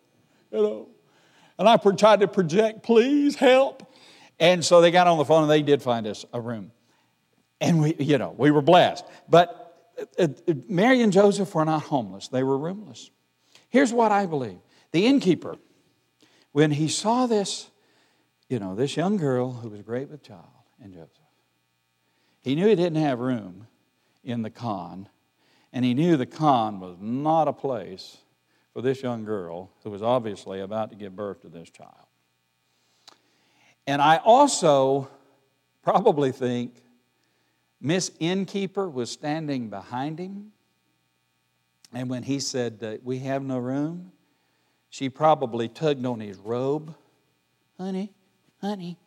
you 0.52 0.62
know. 0.62 0.90
And 1.58 1.70
I 1.70 1.78
tried 1.78 2.22
to 2.22 2.28
project, 2.28 2.84
please 2.84 3.36
help. 3.36 3.94
And 4.40 4.66
so 4.66 4.82
they 4.82 4.92
got 4.92 5.08
on 5.08 5.18
the 5.18 5.26
phone 5.26 5.44
and 5.44 5.52
they 5.52 5.62
did 5.62 5.82
find 5.82 6.08
us 6.08 6.26
a 6.34 6.42
room. 6.42 6.72
And 7.62 7.82
we, 7.82 7.96
you 8.00 8.18
know, 8.18 8.34
we 8.38 8.52
were 8.52 8.62
blessed. 8.62 9.06
But 9.30 9.92
uh, 10.20 10.28
uh, 10.48 10.54
Mary 10.68 11.02
and 11.02 11.14
Joseph 11.14 11.54
were 11.54 11.64
not 11.64 11.84
homeless, 11.84 12.28
they 12.28 12.44
were 12.44 12.58
roomless. 12.58 13.12
Here's 13.74 13.92
what 13.92 14.12
I 14.12 14.28
believe 14.28 14.60
the 14.92 15.08
innkeeper, 15.08 15.58
when 16.52 16.70
he 16.70 16.88
saw 16.88 17.26
this, 17.26 17.72
you 18.48 18.60
know, 18.60 18.76
this 18.76 18.96
young 18.96 19.18
girl 19.18 19.52
who 19.52 19.70
was 19.70 19.82
great 19.82 20.12
with 20.12 20.22
child 20.22 20.46
and 20.80 20.94
Joseph, 20.94 21.10
he 22.44 22.54
knew 22.54 22.68
he 22.68 22.76
didn't 22.76 23.02
have 23.02 23.18
room 23.18 23.66
in 24.24 24.44
the 24.44 24.52
khan 24.52 25.10
and 25.74 25.84
he 25.84 25.96
knew 25.96 26.18
the 26.18 26.28
khan 26.28 26.80
was 26.80 26.98
not 27.02 27.48
a 27.48 27.54
place 27.54 28.18
for 28.74 28.84
this 28.84 29.02
young 29.02 29.26
girl 29.26 29.72
who 29.84 29.90
was 29.90 30.04
obviously 30.04 30.60
about 30.60 30.92
to 30.92 30.96
give 30.96 31.16
birth 31.16 31.42
to 31.42 31.50
this 31.50 31.72
child. 31.72 32.06
And 33.88 34.04
I 34.04 34.18
also 34.18 35.10
probably 35.82 36.32
think 36.32 36.76
Miss 37.82 38.12
Innkeeper 38.20 38.88
was 38.88 39.10
standing 39.10 39.72
behind 39.72 40.20
him. 40.20 40.52
And 41.94 42.10
when 42.10 42.24
he 42.24 42.40
said, 42.40 43.00
We 43.04 43.20
have 43.20 43.44
no 43.44 43.60
room, 43.60 44.12
she 44.90 45.10
probably 45.10 45.68
tugged 45.68 46.06
on 46.06 46.20
his 46.20 46.38
robe. 46.38 46.96
Honey, 47.78 48.14
honey, 48.62 48.98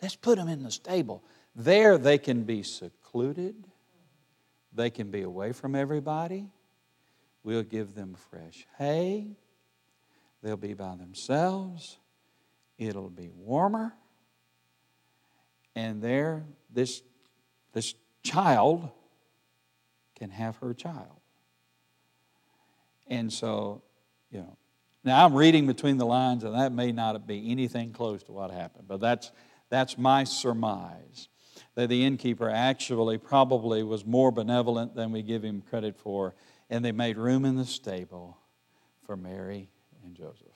let's 0.00 0.16
put 0.16 0.38
them 0.38 0.48
in 0.48 0.62
the 0.62 0.70
stable. 0.70 1.22
There 1.54 1.98
they 1.98 2.18
can 2.18 2.44
be 2.44 2.62
secluded 2.62 3.66
they 4.76 4.90
can 4.90 5.10
be 5.10 5.22
away 5.22 5.52
from 5.52 5.74
everybody. 5.74 6.50
We'll 7.42 7.62
give 7.62 7.94
them 7.94 8.14
fresh 8.30 8.66
hay. 8.78 9.36
They'll 10.42 10.58
be 10.58 10.74
by 10.74 10.96
themselves. 10.96 11.98
It'll 12.76 13.08
be 13.08 13.30
warmer. 13.34 13.94
And 15.74 16.02
there, 16.02 16.44
this, 16.72 17.02
this 17.72 17.94
child 18.22 18.90
can 20.14 20.30
have 20.30 20.56
her 20.58 20.74
child. 20.74 21.20
And 23.06 23.32
so, 23.32 23.82
you 24.30 24.40
know, 24.40 24.56
now 25.04 25.24
I'm 25.24 25.34
reading 25.34 25.66
between 25.66 25.98
the 25.98 26.06
lines, 26.06 26.42
and 26.44 26.54
that 26.54 26.72
may 26.72 26.90
not 26.92 27.26
be 27.26 27.50
anything 27.50 27.92
close 27.92 28.22
to 28.24 28.32
what 28.32 28.50
happened, 28.50 28.88
but 28.88 29.00
that's, 29.00 29.30
that's 29.68 29.96
my 29.96 30.24
surmise 30.24 31.28
that 31.76 31.88
the 31.88 32.04
innkeeper 32.04 32.50
actually 32.50 33.18
probably 33.18 33.82
was 33.82 34.04
more 34.04 34.32
benevolent 34.32 34.94
than 34.94 35.12
we 35.12 35.22
give 35.22 35.44
him 35.44 35.62
credit 35.62 35.96
for, 35.96 36.34
and 36.70 36.84
they 36.84 36.92
made 36.92 37.16
room 37.16 37.44
in 37.44 37.56
the 37.56 37.64
stable 37.64 38.36
for 39.04 39.16
Mary 39.16 39.70
and 40.04 40.14
Joseph. 40.16 40.48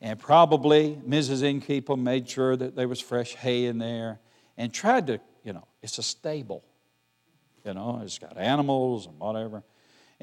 And 0.00 0.18
probably 0.18 0.98
Mrs. 1.06 1.42
Innkeeper 1.42 1.96
made 1.96 2.28
sure 2.28 2.56
that 2.56 2.76
there 2.76 2.88
was 2.88 3.00
fresh 3.00 3.34
hay 3.34 3.66
in 3.66 3.78
there 3.78 4.20
and 4.56 4.72
tried 4.72 5.06
to, 5.08 5.20
you 5.42 5.52
know, 5.52 5.66
it's 5.82 5.98
a 5.98 6.02
stable. 6.02 6.64
You 7.64 7.74
know, 7.74 8.00
it's 8.04 8.18
got 8.18 8.36
animals 8.36 9.06
and 9.06 9.18
whatever. 9.18 9.62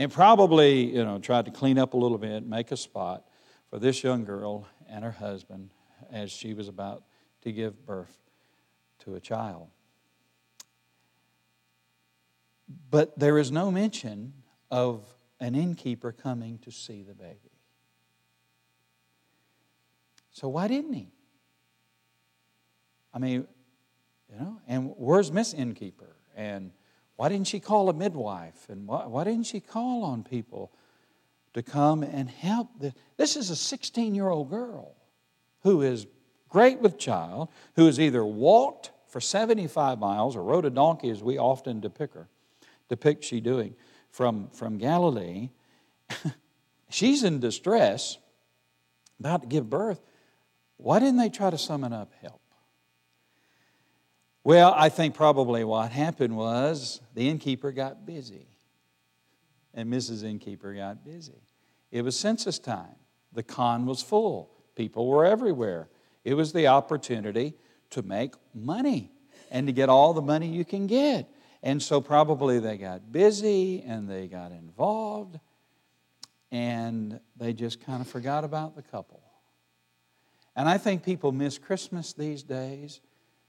And 0.02 0.12
probably, 0.12 0.96
you 0.96 1.06
know, 1.06 1.20
tried 1.20 1.46
to 1.46 1.52
clean 1.52 1.78
up 1.78 1.94
a 1.94 1.98
little 1.98 2.18
bit, 2.18 2.44
make 2.44 2.72
a 2.72 2.76
spot 2.78 3.24
for 3.70 3.78
this 3.78 4.04
young 4.04 4.26
girl 4.26 4.68
and 4.90 5.04
her 5.04 5.12
husband 5.12 5.70
as 6.12 6.32
she 6.32 6.56
was 6.56 6.68
about 6.68 7.04
to 7.44 7.52
give 7.52 7.86
birth 7.86 8.18
to 9.02 9.14
a 9.14 9.20
child. 9.20 9.68
But 12.90 13.20
there 13.20 13.38
is 13.38 13.52
no 13.52 13.70
mention 13.70 14.34
of 14.72 15.04
an 15.40 15.54
innkeeper 15.54 16.12
coming 16.12 16.58
to 16.64 16.72
see 16.72 17.04
the 17.04 17.14
baby. 17.14 17.52
So 20.32 20.48
why 20.48 20.68
didn't 20.68 20.94
he? 20.94 21.12
I 23.14 23.20
mean, 23.20 23.46
you 24.32 24.40
know, 24.40 24.62
and 24.68 24.96
where's 24.98 25.32
Miss 25.32 25.54
Innkeeper? 25.54 26.16
And 26.36 26.72
why 27.22 27.30
didn't 27.30 27.46
she 27.46 27.60
call 27.60 27.88
a 27.88 27.94
midwife? 27.94 28.68
And 28.68 28.88
why, 28.88 29.06
why 29.06 29.26
didn't 29.26 29.44
she 29.44 29.60
call 29.60 30.04
on 30.04 30.24
people 30.24 30.72
to 31.54 31.62
come 31.62 32.02
and 32.02 32.28
help? 32.28 32.70
The, 32.80 32.96
this 33.16 33.36
is 33.36 33.52
a 33.52 33.56
16 33.56 34.16
year 34.16 34.28
old 34.28 34.50
girl 34.50 34.96
who 35.62 35.84
is 35.84 36.08
great 36.50 36.80
with 36.80 36.98
child, 36.98 37.50
who 37.76 37.86
has 37.86 38.00
either 38.00 38.26
walked 38.26 38.90
for 39.08 39.22
75 39.22 40.00
miles 40.00 40.36
or 40.36 40.42
rode 40.42 40.66
a 40.66 40.72
donkey, 40.72 41.12
as 41.12 41.22
we 41.22 41.38
often 41.38 41.80
depict 41.80 42.16
her, 42.16 42.28
depict 42.90 43.24
she 43.24 43.40
doing, 43.40 43.76
from, 44.10 44.50
from 44.50 44.80
Galilee. 44.80 45.52
She's 46.90 47.24
in 47.24 47.40
distress, 47.40 48.18
about 49.20 49.42
to 49.44 49.48
give 49.48 49.70
birth. 49.70 50.02
Why 50.78 50.98
didn't 50.98 51.18
they 51.18 51.30
try 51.30 51.52
to 51.52 51.58
summon 51.60 51.94
up 51.94 52.14
help? 52.20 52.41
Well, 54.44 54.74
I 54.76 54.90
think 54.90 55.14
probably 55.14 55.64
what 55.64 55.92
happened 55.92 56.36
was 56.36 57.00
the 57.14 57.30
innkeeper 57.30 57.72
got 57.72 58.06
busy, 58.06 58.48
and 59.74 59.92
Mrs. 59.92 60.24
Innkeeper 60.24 60.74
got 60.74 61.06
busy. 61.06 61.44
It 61.92 62.02
was 62.04 62.18
census 62.18 62.58
time, 62.58 62.96
the 63.34 63.44
khan 63.44 63.86
was 63.86 64.02
full, 64.02 64.50
people 64.76 65.08
were 65.08 65.26
everywhere. 65.26 65.90
It 66.24 66.34
was 66.36 66.54
the 66.54 66.68
opportunity 66.68 67.56
to 67.92 68.02
make 68.02 68.34
money 68.54 69.12
and 69.50 69.68
to 69.68 69.74
get 69.74 69.90
all 69.90 70.14
the 70.14 70.22
money 70.22 70.48
you 70.48 70.66
can 70.66 70.88
get. 70.88 71.28
And 71.64 71.82
so 71.82 72.02
probably 72.02 72.60
they 72.60 72.78
got 72.78 73.12
busy 73.12 73.82
and 73.82 74.10
they 74.10 74.28
got 74.28 74.52
involved 74.52 75.40
and 76.52 77.20
they 77.38 77.54
just 77.54 77.84
kind 77.86 78.02
of 78.02 78.08
forgot 78.08 78.44
about 78.44 78.76
the 78.76 78.82
couple. 78.82 79.22
And 80.56 80.68
I 80.68 80.78
think 80.78 81.04
people 81.04 81.32
miss 81.32 81.58
Christmas 81.58 82.14
these 82.14 82.44
days. 82.44 83.00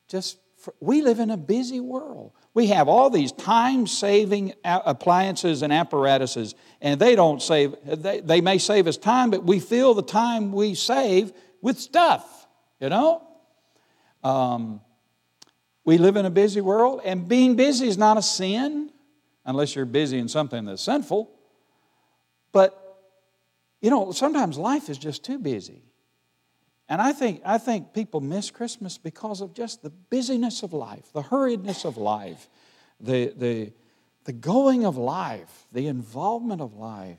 Just 0.09 0.39
we 0.81 1.03
live 1.03 1.19
in 1.19 1.31
a 1.31 1.37
busy 1.37 1.81
world. 1.81 2.33
We 2.55 2.69
have 2.69 2.89
all 2.89 3.11
these 3.11 3.33
time-saving 3.33 4.55
appliances 4.65 5.63
and 5.63 5.73
apparatuses, 5.73 6.55
and 6.81 7.01
they 7.01 7.15
don't 7.17 7.43
save. 7.43 7.75
They, 7.85 8.21
they 8.21 8.41
may 8.41 8.59
save 8.59 8.87
us 8.87 8.97
time, 8.97 9.31
but 9.31 9.45
we 9.45 9.61
fill 9.61 9.95
the 9.95 10.03
time 10.03 10.53
we 10.53 10.75
save 10.75 11.33
with 11.61 11.79
stuff. 11.79 12.47
You 12.81 12.89
know. 12.89 13.27
Um, 14.23 14.81
we 15.85 15.99
live 15.99 16.17
in 16.17 16.27
a 16.27 16.31
busy 16.31 16.61
world, 16.61 17.01
and 17.05 17.27
being 17.27 17.57
busy 17.57 17.89
is 17.89 17.99
not 17.99 18.17
a 18.17 18.23
sin, 18.23 18.91
unless 19.45 19.75
you're 19.75 19.85
busy 19.85 20.19
in 20.19 20.29
something 20.29 20.65
that's 20.65 20.83
sinful. 20.83 21.29
But, 22.53 22.79
you 23.81 23.91
know, 23.91 24.13
sometimes 24.13 24.59
life 24.59 24.89
is 24.89 24.99
just 24.99 25.25
too 25.25 25.39
busy. 25.41 25.83
And 26.93 27.01
I 27.01 27.15
think, 27.15 27.41
I 27.43 27.57
think 27.57 27.95
people 27.95 28.21
miss 28.21 28.51
Christmas 28.51 28.99
because 28.99 29.41
of 29.41 29.55
just 29.55 29.83
the 29.83 29.89
busyness 29.89 30.63
of 30.63 30.75
life, 30.75 31.11
the 31.15 31.23
hurriedness 31.23 31.87
of 31.87 31.97
life, 31.97 32.51
the, 33.01 33.33
the, 33.35 33.73
the 34.25 34.35
going 34.35 34.85
of 34.85 34.99
life, 34.99 35.65
the 35.73 35.87
involvement 35.87 36.61
of 36.61 36.75
life. 36.75 37.17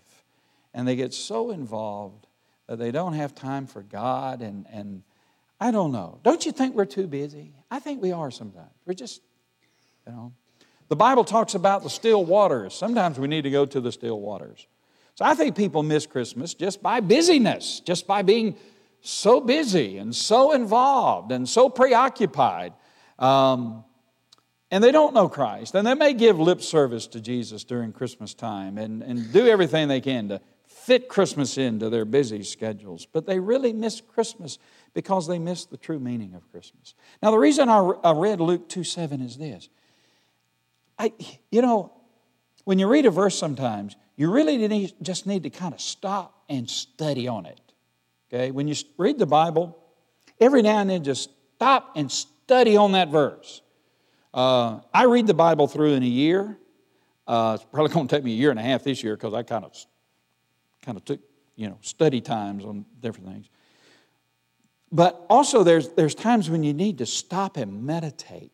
And 0.75 0.87
they 0.87 0.95
get 0.95 1.11
so 1.11 1.49
involved 1.49 2.27
that 2.67 2.77
they 2.77 2.91
don't 2.91 3.13
have 3.13 3.33
time 3.33 3.65
for 3.65 3.81
God 3.81 4.43
and, 4.43 4.67
and 4.71 5.01
I 5.59 5.71
don't 5.71 5.91
know. 5.91 6.19
Don't 6.21 6.45
you 6.45 6.51
think 6.51 6.75
we're 6.75 6.85
too 6.85 7.07
busy? 7.07 7.55
I 7.71 7.79
think 7.79 7.99
we 7.99 8.11
are 8.11 8.29
sometimes. 8.29 8.69
We're 8.85 8.93
just, 8.93 9.21
you 10.05 10.13
know. 10.13 10.33
The 10.89 10.95
Bible 10.95 11.23
talks 11.23 11.55
about 11.55 11.81
the 11.81 11.89
still 11.89 12.23
waters. 12.23 12.75
Sometimes 12.75 13.17
we 13.17 13.27
need 13.27 13.41
to 13.41 13.49
go 13.49 13.65
to 13.65 13.81
the 13.81 13.91
still 13.91 14.19
waters. 14.19 14.67
So 15.15 15.25
I 15.25 15.33
think 15.33 15.55
people 15.55 15.81
miss 15.81 16.05
Christmas 16.05 16.53
just 16.53 16.83
by 16.83 16.99
busyness, 16.99 17.79
just 17.79 18.05
by 18.05 18.21
being 18.21 18.55
so 19.03 19.41
busy 19.41 19.97
and 19.97 20.15
so 20.15 20.53
involved 20.53 21.31
and 21.31 21.47
so 21.47 21.69
preoccupied. 21.69 22.73
Um, 23.19 23.83
and 24.71 24.83
they 24.83 24.91
don't 24.91 25.13
know 25.13 25.29
Christ. 25.29 25.75
And 25.75 25.85
they 25.85 25.93
may 25.93 26.13
give 26.13 26.39
lip 26.39 26.61
service 26.61 27.05
to 27.07 27.21
Jesus 27.21 27.63
during 27.63 27.91
Christmas 27.91 28.33
time 28.33 28.77
and, 28.77 29.03
and 29.03 29.31
do 29.31 29.47
everything 29.47 29.87
they 29.87 30.01
can 30.01 30.29
to 30.29 30.41
fit 30.65 31.09
Christmas 31.09 31.57
into 31.57 31.89
their 31.89 32.05
busy 32.05 32.43
schedules. 32.43 33.05
But 33.05 33.27
they 33.27 33.39
really 33.39 33.73
miss 33.73 34.01
Christmas 34.01 34.57
because 34.93 35.27
they 35.27 35.37
miss 35.37 35.65
the 35.65 35.77
true 35.77 35.99
meaning 35.99 36.33
of 36.33 36.49
Christmas. 36.49 36.95
Now, 37.21 37.31
the 37.31 37.37
reason 37.37 37.69
I, 37.69 37.79
I 38.03 38.13
read 38.13 38.39
Luke 38.39 38.67
2 38.69 38.83
7 38.83 39.21
is 39.21 39.37
this. 39.37 39.69
I, 40.97 41.11
you 41.51 41.61
know, 41.61 41.91
when 42.63 42.79
you 42.79 42.87
read 42.87 43.05
a 43.05 43.11
verse 43.11 43.37
sometimes, 43.37 43.95
you 44.15 44.31
really 44.31 44.93
just 45.01 45.27
need 45.27 45.43
to 45.43 45.49
kind 45.49 45.73
of 45.73 45.81
stop 45.81 46.43
and 46.49 46.69
study 46.69 47.27
on 47.27 47.45
it. 47.45 47.59
Okay? 48.33 48.51
When 48.51 48.67
you 48.67 48.75
read 48.97 49.19
the 49.19 49.25
Bible, 49.25 49.77
every 50.39 50.61
now 50.61 50.79
and 50.79 50.89
then 50.89 51.03
just 51.03 51.29
stop 51.55 51.91
and 51.95 52.11
study 52.11 52.75
on 52.75 52.93
that 52.93 53.09
verse. 53.09 53.61
Uh, 54.33 54.79
I 54.93 55.05
read 55.05 55.27
the 55.27 55.33
Bible 55.33 55.67
through 55.67 55.93
in 55.93 56.03
a 56.03 56.07
year. 56.07 56.57
Uh, 57.27 57.57
it's 57.59 57.67
probably 57.71 57.93
going 57.93 58.07
to 58.07 58.15
take 58.15 58.23
me 58.23 58.31
a 58.31 58.35
year 58.35 58.49
and 58.49 58.59
a 58.59 58.63
half 58.63 58.83
this 58.83 59.03
year 59.03 59.15
because 59.15 59.33
I 59.33 59.43
kind 59.43 59.63
of, 59.63 59.73
kind 60.81 60.97
of 60.97 61.05
took, 61.05 61.19
you 61.55 61.67
know, 61.67 61.77
study 61.81 62.21
times 62.21 62.65
on 62.65 62.85
different 62.99 63.29
things. 63.29 63.49
But 64.91 65.25
also, 65.29 65.63
there's, 65.63 65.89
there's 65.89 66.15
times 66.15 66.49
when 66.49 66.63
you 66.63 66.73
need 66.73 66.99
to 66.99 67.05
stop 67.05 67.57
and 67.57 67.83
meditate. 67.83 68.51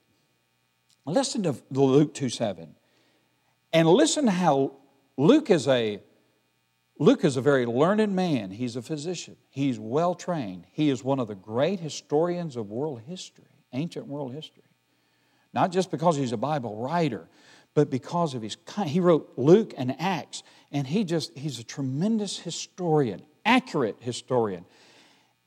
Listen 1.06 1.44
to 1.44 1.56
Luke 1.72 2.14
2 2.14 2.30
7. 2.30 2.76
And 3.72 3.88
listen 3.88 4.28
how 4.28 4.74
Luke 5.18 5.50
is 5.50 5.68
a 5.68 6.02
Luke 7.02 7.24
is 7.24 7.38
a 7.38 7.42
very 7.42 7.66
learned 7.66 8.14
man. 8.14 8.52
He's 8.52 8.76
a 8.76 8.82
physician. 8.82 9.38
He's 9.50 9.80
well 9.80 10.14
trained. 10.14 10.66
He 10.72 10.90
is 10.90 11.02
one 11.02 11.20
of 11.20 11.30
the 11.30 11.36
great 11.36 11.80
historians 11.80 12.58
of 12.58 12.70
world 12.70 13.02
history, 13.08 13.46
ancient 13.72 14.06
world 14.06 14.34
history. 14.34 14.64
Not 15.54 15.72
just 15.72 15.92
because 15.92 16.18
he's 16.18 16.34
a 16.34 16.38
Bible 16.38 16.76
writer, 16.76 17.30
but 17.74 17.90
because 17.90 18.34
of 18.36 18.42
his 18.42 18.58
he 18.86 19.00
wrote 19.00 19.32
Luke 19.38 19.74
and 19.78 19.96
Acts, 20.00 20.44
and 20.72 20.86
he 20.86 21.06
just 21.06 21.36
he's 21.38 21.58
a 21.58 21.64
tremendous 21.64 22.38
historian, 22.38 23.22
accurate 23.46 23.96
historian. 24.00 24.66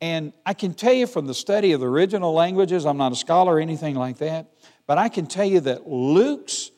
And 0.00 0.32
I 0.44 0.54
can 0.54 0.74
tell 0.74 0.94
you 0.94 1.06
from 1.06 1.26
the 1.26 1.34
study 1.34 1.72
of 1.72 1.80
the 1.80 1.86
original 1.86 2.32
languages, 2.32 2.86
I'm 2.86 2.96
not 2.96 3.12
a 3.12 3.16
scholar 3.16 3.56
or 3.56 3.60
anything 3.60 3.94
like 3.94 4.18
that, 4.18 4.46
but 4.86 4.98
I 4.98 5.08
can 5.08 5.26
tell 5.26 5.44
you 5.44 5.60
that 5.60 5.86
Luke's, 5.86 6.70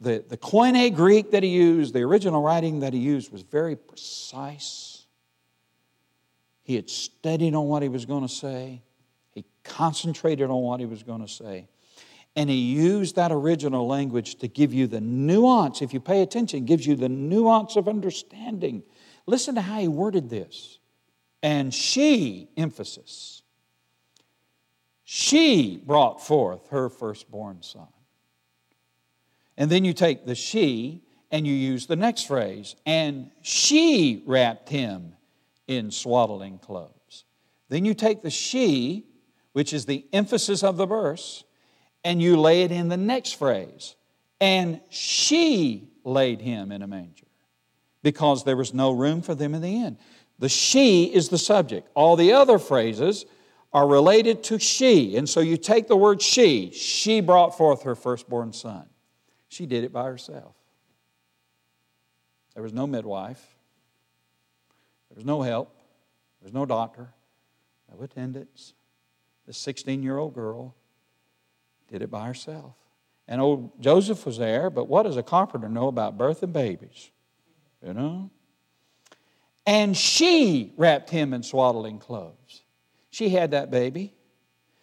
the, 0.00 0.24
the 0.28 0.36
Koine 0.36 0.94
Greek 0.94 1.30
that 1.32 1.42
he 1.42 1.50
used, 1.50 1.94
the 1.94 2.02
original 2.02 2.42
writing 2.42 2.80
that 2.80 2.92
he 2.92 2.98
used, 2.98 3.32
was 3.32 3.42
very 3.42 3.76
precise. 3.76 5.06
He 6.62 6.74
had 6.74 6.88
studied 6.88 7.54
on 7.54 7.66
what 7.66 7.82
he 7.82 7.88
was 7.88 8.06
going 8.06 8.26
to 8.26 8.32
say, 8.32 8.82
he 9.32 9.44
concentrated 9.62 10.50
on 10.50 10.62
what 10.62 10.80
he 10.80 10.86
was 10.86 11.02
going 11.02 11.20
to 11.20 11.28
say. 11.28 11.68
And 12.36 12.50
he 12.50 12.56
used 12.56 13.16
that 13.16 13.30
original 13.30 13.86
language 13.86 14.36
to 14.36 14.48
give 14.48 14.74
you 14.74 14.86
the 14.86 15.00
nuance. 15.00 15.82
If 15.82 15.94
you 15.94 16.00
pay 16.00 16.22
attention, 16.22 16.64
gives 16.64 16.86
you 16.86 16.96
the 16.96 17.08
nuance 17.08 17.76
of 17.76 17.88
understanding. 17.88 18.82
Listen 19.26 19.54
to 19.54 19.60
how 19.60 19.78
he 19.78 19.88
worded 19.88 20.30
this. 20.30 20.78
And 21.42 21.72
she, 21.72 22.48
emphasis, 22.56 23.42
she 25.04 25.76
brought 25.84 26.26
forth 26.26 26.68
her 26.70 26.88
firstborn 26.88 27.62
son. 27.62 27.86
And 29.56 29.70
then 29.70 29.84
you 29.84 29.92
take 29.92 30.26
the 30.26 30.34
she 30.34 31.02
and 31.30 31.46
you 31.46 31.52
use 31.52 31.86
the 31.86 31.96
next 31.96 32.28
phrase, 32.28 32.76
and 32.86 33.30
she 33.42 34.22
wrapped 34.24 34.68
him 34.68 35.14
in 35.66 35.90
swaddling 35.90 36.58
clothes. 36.58 37.24
Then 37.68 37.84
you 37.84 37.94
take 37.94 38.22
the 38.22 38.30
she, 38.30 39.06
which 39.52 39.72
is 39.72 39.84
the 39.84 40.04
emphasis 40.12 40.62
of 40.62 40.76
the 40.76 40.86
verse, 40.86 41.42
and 42.04 42.22
you 42.22 42.36
lay 42.36 42.62
it 42.62 42.70
in 42.70 42.88
the 42.88 42.96
next 42.96 43.32
phrase, 43.32 43.96
and 44.40 44.80
she 44.90 45.88
laid 46.04 46.40
him 46.40 46.70
in 46.70 46.82
a 46.82 46.86
manger 46.86 47.26
because 48.02 48.44
there 48.44 48.56
was 48.56 48.74
no 48.74 48.92
room 48.92 49.22
for 49.22 49.34
them 49.34 49.54
in 49.54 49.62
the 49.62 49.76
inn. 49.76 49.98
The 50.38 50.48
she 50.48 51.04
is 51.04 51.30
the 51.30 51.38
subject. 51.38 51.88
All 51.94 52.16
the 52.16 52.32
other 52.32 52.58
phrases 52.58 53.24
are 53.72 53.88
related 53.88 54.44
to 54.44 54.58
she. 54.58 55.16
And 55.16 55.28
so 55.28 55.40
you 55.40 55.56
take 55.56 55.88
the 55.88 55.96
word 55.96 56.22
she. 56.22 56.70
She 56.70 57.20
brought 57.20 57.56
forth 57.56 57.82
her 57.82 57.94
firstborn 57.94 58.52
son. 58.52 58.86
She 59.54 59.66
did 59.66 59.84
it 59.84 59.92
by 59.92 60.04
herself. 60.04 60.56
There 62.54 62.62
was 62.62 62.72
no 62.72 62.88
midwife. 62.88 63.56
There 65.08 65.16
was 65.16 65.24
no 65.24 65.42
help, 65.42 65.68
there 66.40 66.46
was 66.46 66.52
no 66.52 66.66
doctor, 66.66 67.12
no 67.88 68.02
attendants. 68.02 68.74
This 69.46 69.56
16 69.58 70.02
year 70.02 70.18
old 70.18 70.34
girl 70.34 70.74
did 71.88 72.02
it 72.02 72.10
by 72.10 72.26
herself. 72.26 72.74
And 73.28 73.40
old 73.40 73.80
Joseph 73.80 74.26
was 74.26 74.38
there, 74.38 74.70
but 74.70 74.88
what 74.88 75.04
does 75.04 75.16
a 75.16 75.22
carpenter 75.22 75.68
know 75.68 75.86
about 75.86 76.18
birth 76.18 76.42
and 76.42 76.52
babies? 76.52 77.12
You 77.80 77.94
know? 77.94 78.30
And 79.64 79.96
she 79.96 80.72
wrapped 80.76 81.10
him 81.10 81.32
in 81.32 81.44
swaddling 81.44 82.00
clothes. 82.00 82.64
She 83.10 83.28
had 83.28 83.52
that 83.52 83.70
baby. 83.70 84.14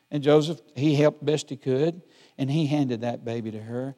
And 0.10 0.24
Joseph, 0.24 0.62
he 0.76 0.96
helped 0.96 1.26
best 1.26 1.50
he 1.50 1.58
could, 1.58 2.02
and 2.38 2.50
he 2.50 2.68
handed 2.68 3.02
that 3.02 3.26
baby 3.26 3.52
to 3.52 3.60
her. 3.60 3.96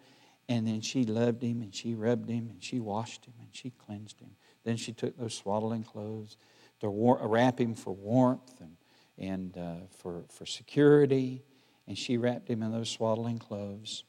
And 0.50 0.68
then 0.68 0.82
she 0.82 1.06
loved 1.06 1.42
him, 1.42 1.62
and 1.62 1.74
she 1.74 1.94
rubbed 1.94 2.30
him, 2.30 2.50
and 2.50 2.62
she 2.62 2.80
washed 2.80 3.26
him, 3.26 3.34
and 3.40 3.50
she 3.52 3.70
cleansed 3.72 4.20
him. 4.20 4.32
Then 4.64 4.78
she 4.78 4.92
took 4.92 5.18
those 5.18 5.34
swaddling 5.34 5.84
clothes 5.84 6.38
to 6.82 6.90
wrap 6.90 7.60
him 7.60 7.76
for 7.76 7.94
warmth 7.94 8.60
and, 8.60 8.76
and 9.18 9.58
uh, 9.58 9.86
for, 9.98 10.26
for 10.30 10.46
security, 10.46 11.44
and 11.88 11.98
she 11.98 12.18
wrapped 12.18 12.50
him 12.50 12.62
in 12.62 12.72
those 12.72 12.90
swaddling 12.90 13.40
clothes. 13.40 14.04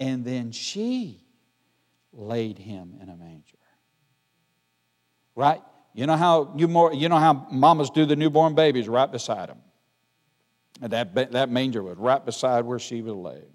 And 0.00 0.24
then 0.24 0.52
she 0.52 1.22
laid 2.12 2.58
him 2.58 2.94
in 3.02 3.08
a 3.08 3.16
manger. 3.16 3.58
Right? 5.36 5.62
You 5.92 6.06
know 6.06 6.16
how 6.16 6.52
you 6.56 6.66
more 6.66 6.92
you 6.92 7.08
know 7.08 7.18
how 7.18 7.46
mamas 7.50 7.90
do 7.90 8.04
the 8.04 8.16
newborn 8.16 8.54
babies 8.54 8.88
right 8.88 9.10
beside 9.10 9.48
them. 9.48 9.58
And 10.82 10.92
that, 10.92 11.32
that 11.32 11.50
manger 11.50 11.82
was 11.82 11.96
right 11.98 12.24
beside 12.24 12.64
where 12.64 12.80
she 12.80 13.00
was 13.00 13.14
laid. 13.14 13.46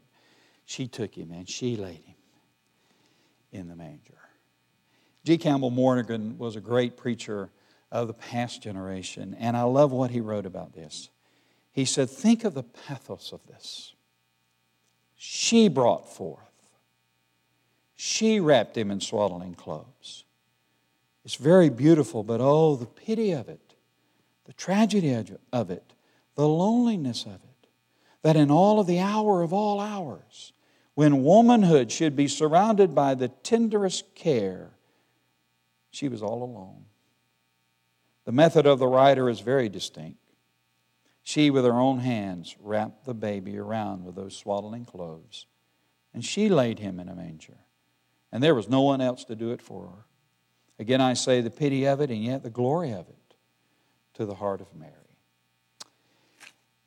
She 0.66 0.88
took 0.88 1.16
him 1.16 1.32
and 1.32 1.50
she 1.50 1.76
laid 1.76 2.04
him 2.06 2.09
in 3.52 3.68
the 3.68 3.76
manger. 3.76 4.18
G. 5.24 5.38
Campbell 5.38 5.70
Morgan 5.70 6.38
was 6.38 6.56
a 6.56 6.62
great 6.62 6.98
preacher 6.98 7.50
of 7.92 8.08
the 8.08 8.14
past 8.14 8.62
generation, 8.62 9.36
and 9.40 9.58
I 9.58 9.64
love 9.64 9.92
what 9.92 10.12
he 10.12 10.22
wrote 10.22 10.46
about 10.46 10.74
this. 10.74 11.10
He 11.72 11.86
said, 11.86 12.10
Think 12.10 12.44
of 12.44 12.54
the 12.54 12.64
pathos 12.64 13.32
of 13.32 13.46
this. 13.48 13.94
She 15.16 15.68
brought 15.68 16.14
forth, 16.14 16.40
she 17.96 18.40
wrapped 18.40 18.78
him 18.78 18.92
in 18.92 19.02
swaddling 19.02 19.56
clothes. 19.56 20.24
It's 21.26 21.36
very 21.36 21.70
beautiful, 21.70 22.24
but 22.24 22.40
oh, 22.42 22.76
the 22.76 22.86
pity 22.86 23.34
of 23.34 23.50
it, 23.50 23.76
the 24.46 24.54
tragedy 24.54 25.14
of 25.52 25.70
it, 25.70 25.94
the 26.36 26.48
loneliness 26.48 27.26
of 27.26 27.36
it. 27.36 27.68
That 28.22 28.36
in 28.36 28.50
all 28.52 28.80
of 28.80 28.88
the 28.88 29.00
hour 29.00 29.44
of 29.44 29.54
all 29.54 29.80
hours, 29.80 30.54
when 31.00 31.24
womanhood 31.24 31.90
should 31.90 32.14
be 32.14 32.28
surrounded 32.28 32.94
by 32.94 33.16
the 33.16 33.30
tenderest 33.30 34.14
care, 34.16 34.72
she 35.92 36.10
was 36.10 36.22
all 36.22 36.44
alone. 36.44 36.84
The 38.26 38.34
method 38.34 38.66
of 38.66 38.80
the 38.80 38.88
writer 38.88 39.30
is 39.30 39.40
very 39.40 39.70
distinct. 39.70 40.20
She, 41.24 41.52
with 41.52 41.64
her 41.64 41.80
own 41.80 42.00
hands, 42.00 42.58
wrapped 42.60 43.06
the 43.06 43.14
baby 43.14 43.58
around 43.58 44.04
with 44.04 44.16
those 44.16 44.36
swaddling 44.36 44.84
clothes, 44.84 45.46
and 46.14 46.26
she 46.26 46.50
laid 46.50 46.80
him 46.80 47.00
in 47.00 47.08
a 47.08 47.16
manger. 47.16 47.60
And 48.34 48.44
there 48.44 48.54
was 48.54 48.68
no 48.68 48.82
one 48.82 49.00
else 49.00 49.24
to 49.24 49.38
do 49.38 49.52
it 49.52 49.62
for 49.62 49.84
her. 49.84 50.06
Again, 50.80 51.00
I 51.00 51.14
say 51.14 51.40
the 51.40 51.50
pity 51.50 51.86
of 51.86 52.02
it 52.02 52.10
and 52.10 52.22
yet 52.22 52.44
the 52.44 52.50
glory 52.50 52.92
of 52.92 53.08
it 53.08 53.36
to 54.16 54.26
the 54.26 54.36
heart 54.36 54.60
of 54.60 54.76
Mary. 54.76 55.09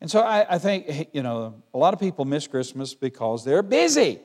And 0.03 0.11
so 0.11 0.19
I, 0.19 0.57
I 0.57 0.59
think, 0.59 1.11
you 1.13 1.23
know, 1.23 1.63
a 1.73 1.79
lot 1.79 1.95
of 1.95 2.01
people 2.01 2.25
miss 2.25 2.49
Christmas 2.49 2.93
because 2.93 3.45
they're 3.45 3.63
busy. 3.63 4.19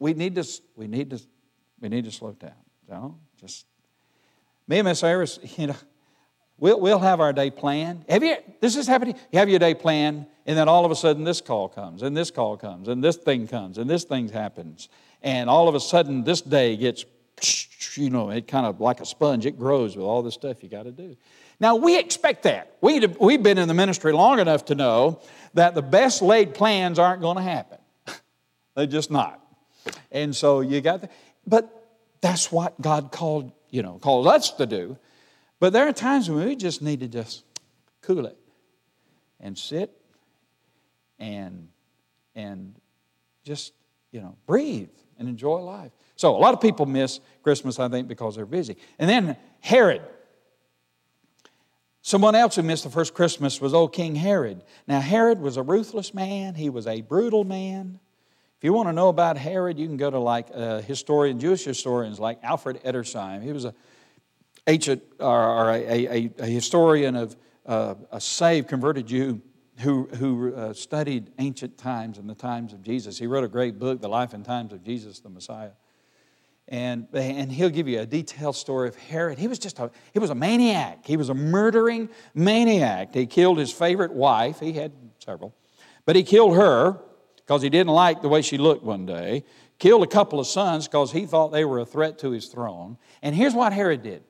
We 0.00 0.14
need 0.14 0.34
to, 0.34 0.44
we 0.74 0.88
need 0.88 1.10
to, 1.10 1.20
we 1.80 1.88
need 1.88 2.04
to 2.06 2.10
slow 2.10 2.32
down. 2.32 2.50
Know? 2.90 3.16
Just 3.40 3.66
me 4.66 4.80
and 4.80 4.88
Miss 4.88 5.04
Iris, 5.04 5.38
you 5.58 5.68
know, 5.68 5.76
we'll, 6.58 6.80
we'll 6.80 6.98
have 6.98 7.20
our 7.20 7.32
day 7.32 7.52
planned. 7.52 8.04
Have 8.08 8.24
you, 8.24 8.34
this 8.60 8.74
is 8.74 8.88
happening. 8.88 9.14
You 9.30 9.38
have 9.38 9.48
your 9.48 9.60
day 9.60 9.74
planned, 9.74 10.26
and 10.44 10.58
then 10.58 10.68
all 10.68 10.84
of 10.84 10.90
a 10.90 10.96
sudden 10.96 11.22
this 11.22 11.40
call 11.40 11.68
comes, 11.68 12.02
and 12.02 12.16
this 12.16 12.32
call 12.32 12.56
comes, 12.56 12.88
and 12.88 13.02
this 13.02 13.14
thing 13.14 13.46
comes, 13.46 13.78
and 13.78 13.88
this 13.88 14.02
thing 14.02 14.28
happens. 14.28 14.88
And 15.22 15.48
all 15.48 15.68
of 15.68 15.76
a 15.76 15.80
sudden 15.80 16.24
this 16.24 16.40
day 16.40 16.76
gets 16.76 17.04
you 17.94 18.10
know, 18.10 18.30
it 18.30 18.48
kind 18.48 18.66
of 18.66 18.80
like 18.80 19.00
a 19.00 19.06
sponge, 19.06 19.46
it 19.46 19.56
grows 19.56 19.96
with 19.96 20.04
all 20.04 20.22
the 20.22 20.32
stuff 20.32 20.64
you 20.64 20.68
got 20.68 20.82
to 20.82 20.92
do. 20.92 21.16
Now, 21.60 21.76
we 21.76 21.98
expect 21.98 22.44
that. 22.44 22.76
We, 22.80 23.06
we've 23.06 23.42
been 23.42 23.58
in 23.58 23.68
the 23.68 23.74
ministry 23.74 24.12
long 24.12 24.38
enough 24.38 24.66
to 24.66 24.74
know 24.74 25.20
that 25.54 25.74
the 25.74 25.82
best 25.82 26.20
laid 26.20 26.54
plans 26.54 26.98
aren't 26.98 27.20
going 27.20 27.36
to 27.36 27.42
happen. 27.42 27.78
They're 28.74 28.86
just 28.86 29.10
not. 29.10 29.40
And 30.10 30.34
so 30.34 30.60
you 30.60 30.80
got 30.80 31.02
that. 31.02 31.12
But 31.46 31.70
that's 32.20 32.50
what 32.50 32.80
God 32.80 33.12
called, 33.12 33.52
you 33.70 33.82
know, 33.82 33.98
called 33.98 34.26
us 34.26 34.50
to 34.52 34.66
do. 34.66 34.98
But 35.60 35.72
there 35.72 35.86
are 35.86 35.92
times 35.92 36.28
when 36.28 36.46
we 36.46 36.56
just 36.56 36.82
need 36.82 37.00
to 37.00 37.08
just 37.08 37.44
cool 38.02 38.26
it 38.26 38.36
and 39.40 39.56
sit 39.56 39.90
and 41.18 41.68
and 42.34 42.74
just, 43.44 43.72
you 44.10 44.20
know, 44.20 44.36
breathe 44.46 44.88
and 45.18 45.28
enjoy 45.28 45.60
life. 45.60 45.92
So 46.16 46.34
a 46.34 46.38
lot 46.38 46.54
of 46.54 46.60
people 46.60 46.86
miss 46.86 47.20
Christmas, 47.42 47.78
I 47.78 47.88
think, 47.88 48.08
because 48.08 48.36
they're 48.36 48.46
busy. 48.46 48.76
And 48.98 49.08
then 49.08 49.36
Herod. 49.60 50.02
Someone 52.06 52.34
else 52.34 52.56
who 52.56 52.62
missed 52.62 52.84
the 52.84 52.90
first 52.90 53.14
Christmas 53.14 53.62
was 53.62 53.72
old 53.72 53.94
King 53.94 54.14
Herod. 54.14 54.62
Now, 54.86 55.00
Herod 55.00 55.40
was 55.40 55.56
a 55.56 55.62
ruthless 55.62 56.12
man, 56.12 56.54
he 56.54 56.68
was 56.68 56.86
a 56.86 57.00
brutal 57.00 57.44
man. 57.44 57.98
If 58.58 58.64
you 58.64 58.74
want 58.74 58.90
to 58.90 58.92
know 58.92 59.08
about 59.08 59.38
Herod, 59.38 59.78
you 59.78 59.86
can 59.86 59.96
go 59.96 60.10
to 60.10 60.18
like 60.18 60.48
uh, 60.52 60.82
historian, 60.82 61.40
Jewish 61.40 61.64
historians 61.64 62.20
like 62.20 62.40
Alfred 62.42 62.82
Edersheim. 62.84 63.42
He 63.42 63.52
was 63.52 63.64
a 63.64 63.74
ancient 64.66 65.02
or, 65.18 65.70
a, 65.70 65.76
a, 65.78 66.30
a, 66.40 66.46
historian 66.46 67.16
of 67.16 67.36
uh, 67.64 67.94
a 68.12 68.20
saved, 68.20 68.68
converted 68.68 69.06
Jew 69.06 69.40
who, 69.78 70.06
who 70.08 70.54
uh, 70.54 70.74
studied 70.74 71.32
ancient 71.38 71.78
times 71.78 72.18
and 72.18 72.28
the 72.28 72.34
times 72.34 72.74
of 72.74 72.82
Jesus. 72.82 73.18
He 73.18 73.26
wrote 73.26 73.44
a 73.44 73.48
great 73.48 73.78
book, 73.78 74.02
The 74.02 74.08
Life 74.08 74.34
and 74.34 74.44
Times 74.44 74.74
of 74.74 74.84
Jesus 74.84 75.20
the 75.20 75.30
Messiah. 75.30 75.70
And, 76.66 77.08
and 77.12 77.52
he'll 77.52 77.70
give 77.70 77.88
you 77.88 78.00
a 78.00 78.06
detailed 78.06 78.56
story 78.56 78.88
of 78.88 78.96
Herod. 78.96 79.38
He 79.38 79.48
was 79.48 79.58
just 79.58 79.78
a, 79.78 79.90
he 80.12 80.18
was 80.18 80.30
a 80.30 80.34
maniac. 80.34 81.04
He 81.04 81.16
was 81.16 81.28
a 81.28 81.34
murdering 81.34 82.08
maniac. 82.34 83.14
He 83.14 83.26
killed 83.26 83.58
his 83.58 83.70
favorite 83.70 84.12
wife. 84.12 84.60
He 84.60 84.72
had 84.72 84.92
several. 85.18 85.54
But 86.06 86.16
he 86.16 86.22
killed 86.22 86.56
her 86.56 86.98
because 87.36 87.60
he 87.60 87.68
didn't 87.68 87.92
like 87.92 88.22
the 88.22 88.28
way 88.28 88.40
she 88.40 88.56
looked 88.56 88.82
one 88.82 89.04
day. 89.04 89.44
Killed 89.78 90.02
a 90.02 90.06
couple 90.06 90.40
of 90.40 90.46
sons 90.46 90.88
because 90.88 91.12
he 91.12 91.26
thought 91.26 91.48
they 91.48 91.64
were 91.64 91.80
a 91.80 91.86
threat 91.86 92.18
to 92.20 92.30
his 92.30 92.46
throne. 92.46 92.96
And 93.22 93.34
here's 93.34 93.54
what 93.54 93.72
Herod 93.72 94.02
did 94.02 94.22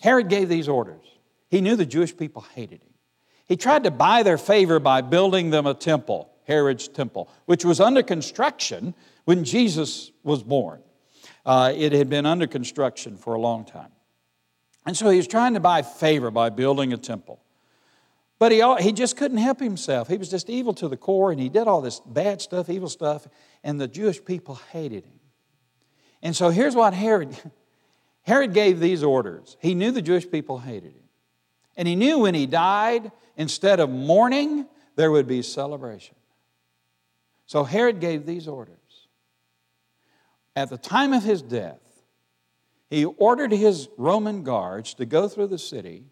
Herod 0.00 0.28
gave 0.28 0.48
these 0.48 0.68
orders. 0.68 1.04
He 1.48 1.60
knew 1.60 1.74
the 1.74 1.86
Jewish 1.86 2.16
people 2.16 2.42
hated 2.54 2.82
him. 2.82 2.94
He 3.46 3.56
tried 3.56 3.84
to 3.84 3.90
buy 3.90 4.22
their 4.22 4.38
favor 4.38 4.78
by 4.78 5.00
building 5.00 5.50
them 5.50 5.66
a 5.66 5.74
temple, 5.74 6.30
Herod's 6.44 6.88
temple, 6.88 7.30
which 7.46 7.64
was 7.64 7.80
under 7.80 8.02
construction 8.02 8.94
when 9.24 9.44
Jesus 9.44 10.10
was 10.22 10.42
born. 10.42 10.80
Uh, 11.46 11.72
it 11.76 11.92
had 11.92 12.10
been 12.10 12.26
under 12.26 12.48
construction 12.48 13.16
for 13.16 13.34
a 13.34 13.40
long 13.40 13.64
time. 13.64 13.92
And 14.84 14.96
so 14.96 15.08
he 15.08 15.16
was 15.16 15.28
trying 15.28 15.54
to 15.54 15.60
buy 15.60 15.82
favor 15.82 16.32
by 16.32 16.50
building 16.50 16.92
a 16.92 16.96
temple. 16.96 17.40
But 18.40 18.50
he, 18.50 18.62
he 18.80 18.92
just 18.92 19.16
couldn't 19.16 19.38
help 19.38 19.60
himself. 19.60 20.08
He 20.08 20.16
was 20.16 20.28
just 20.28 20.50
evil 20.50 20.74
to 20.74 20.88
the 20.88 20.96
core, 20.96 21.30
and 21.30 21.40
he 21.40 21.48
did 21.48 21.68
all 21.68 21.80
this 21.80 22.00
bad 22.00 22.42
stuff, 22.42 22.68
evil 22.68 22.88
stuff, 22.88 23.28
and 23.62 23.80
the 23.80 23.86
Jewish 23.86 24.22
people 24.22 24.56
hated 24.72 25.04
him. 25.04 25.20
And 26.20 26.34
so 26.34 26.50
here's 26.50 26.74
what 26.74 26.92
Herod 26.92 27.34
Herod 28.22 28.52
gave 28.52 28.80
these 28.80 29.04
orders. 29.04 29.56
He 29.60 29.76
knew 29.76 29.92
the 29.92 30.02
Jewish 30.02 30.28
people 30.28 30.58
hated 30.58 30.90
him. 30.90 31.04
And 31.76 31.86
he 31.86 31.94
knew 31.94 32.18
when 32.18 32.34
he 32.34 32.46
died, 32.46 33.12
instead 33.36 33.78
of 33.78 33.88
mourning, 33.88 34.66
there 34.96 35.12
would 35.12 35.28
be 35.28 35.42
celebration. 35.42 36.16
So 37.46 37.62
Herod 37.62 38.00
gave 38.00 38.26
these 38.26 38.48
orders 38.48 38.75
at 40.56 40.70
the 40.70 40.78
time 40.78 41.12
of 41.12 41.22
his 41.22 41.42
death, 41.42 41.78
he 42.88 43.04
ordered 43.04 43.52
his 43.52 43.88
Roman 43.98 44.42
guards 44.42 44.94
to 44.94 45.04
go 45.04 45.28
through 45.28 45.48
the 45.48 45.58
city 45.58 46.06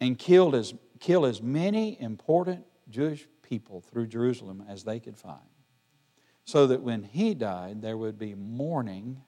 and 0.00 0.16
kill 0.16 0.54
as, 0.54 0.72
kill 1.00 1.26
as 1.26 1.42
many 1.42 2.00
important 2.00 2.64
Jewish 2.88 3.26
people 3.42 3.80
through 3.80 4.06
Jerusalem 4.06 4.64
as 4.68 4.84
they 4.84 5.00
could 5.00 5.16
find. 5.16 5.40
So 6.44 6.68
that 6.68 6.82
when 6.82 7.02
he 7.02 7.34
died, 7.34 7.82
there 7.82 7.96
would 7.96 8.18
be 8.18 8.34
mourning 8.34 9.20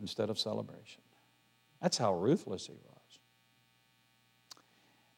instead 0.00 0.30
of 0.30 0.38
celebration. 0.38 1.02
That's 1.80 1.98
how 1.98 2.14
ruthless 2.14 2.66
he 2.66 2.72
was. 2.72 3.18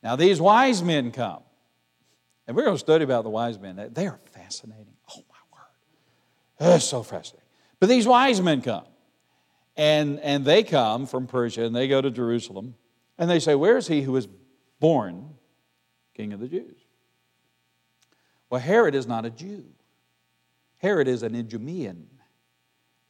Now, 0.03 0.17
these 0.17 0.41
wise 0.41 0.83
men 0.83 1.13
come. 1.13 1.43
And 2.47 2.57
we're 2.57 2.65
going 2.65 2.75
to 2.75 2.81
study 2.81 3.05
about 3.05 3.25
the 3.25 3.31
wise 3.31 3.59
men. 3.59 3.91
They 3.93 4.07
are 4.07 4.21
fascinating. 4.33 4.95
Oh, 5.11 5.23
my 5.31 5.59
word. 5.59 5.67
They're 6.59 6.81
so 6.81 7.03
fascinating. 7.03 7.44
But 7.85 7.91
these 7.91 8.07
wise 8.07 8.41
men 8.41 8.63
come. 8.63 8.87
And, 9.77 10.19
and 10.21 10.43
they 10.43 10.63
come 10.63 11.05
from 11.05 11.27
Persia 11.27 11.67
and 11.67 11.77
they 11.77 11.87
go 11.87 12.01
to 12.01 12.11
Jerusalem. 12.11 12.77
And 13.19 13.29
they 13.29 13.39
say, 13.39 13.55
Where 13.55 13.77
is 13.77 13.89
he 13.89 14.01
who 14.01 14.13
was 14.13 14.27
born 14.81 15.35
king 16.15 16.33
of 16.33 16.41
the 16.41 16.49
Jews? 16.49 16.79
Well, 18.49 18.63
Herod 18.63 18.95
is 18.95 19.07
not 19.07 19.27
a 19.27 19.31
Jew. 19.31 19.67
Herod 20.79 21.09
is 21.09 21.23
an 21.23 21.35
Idumean. 21.35 22.07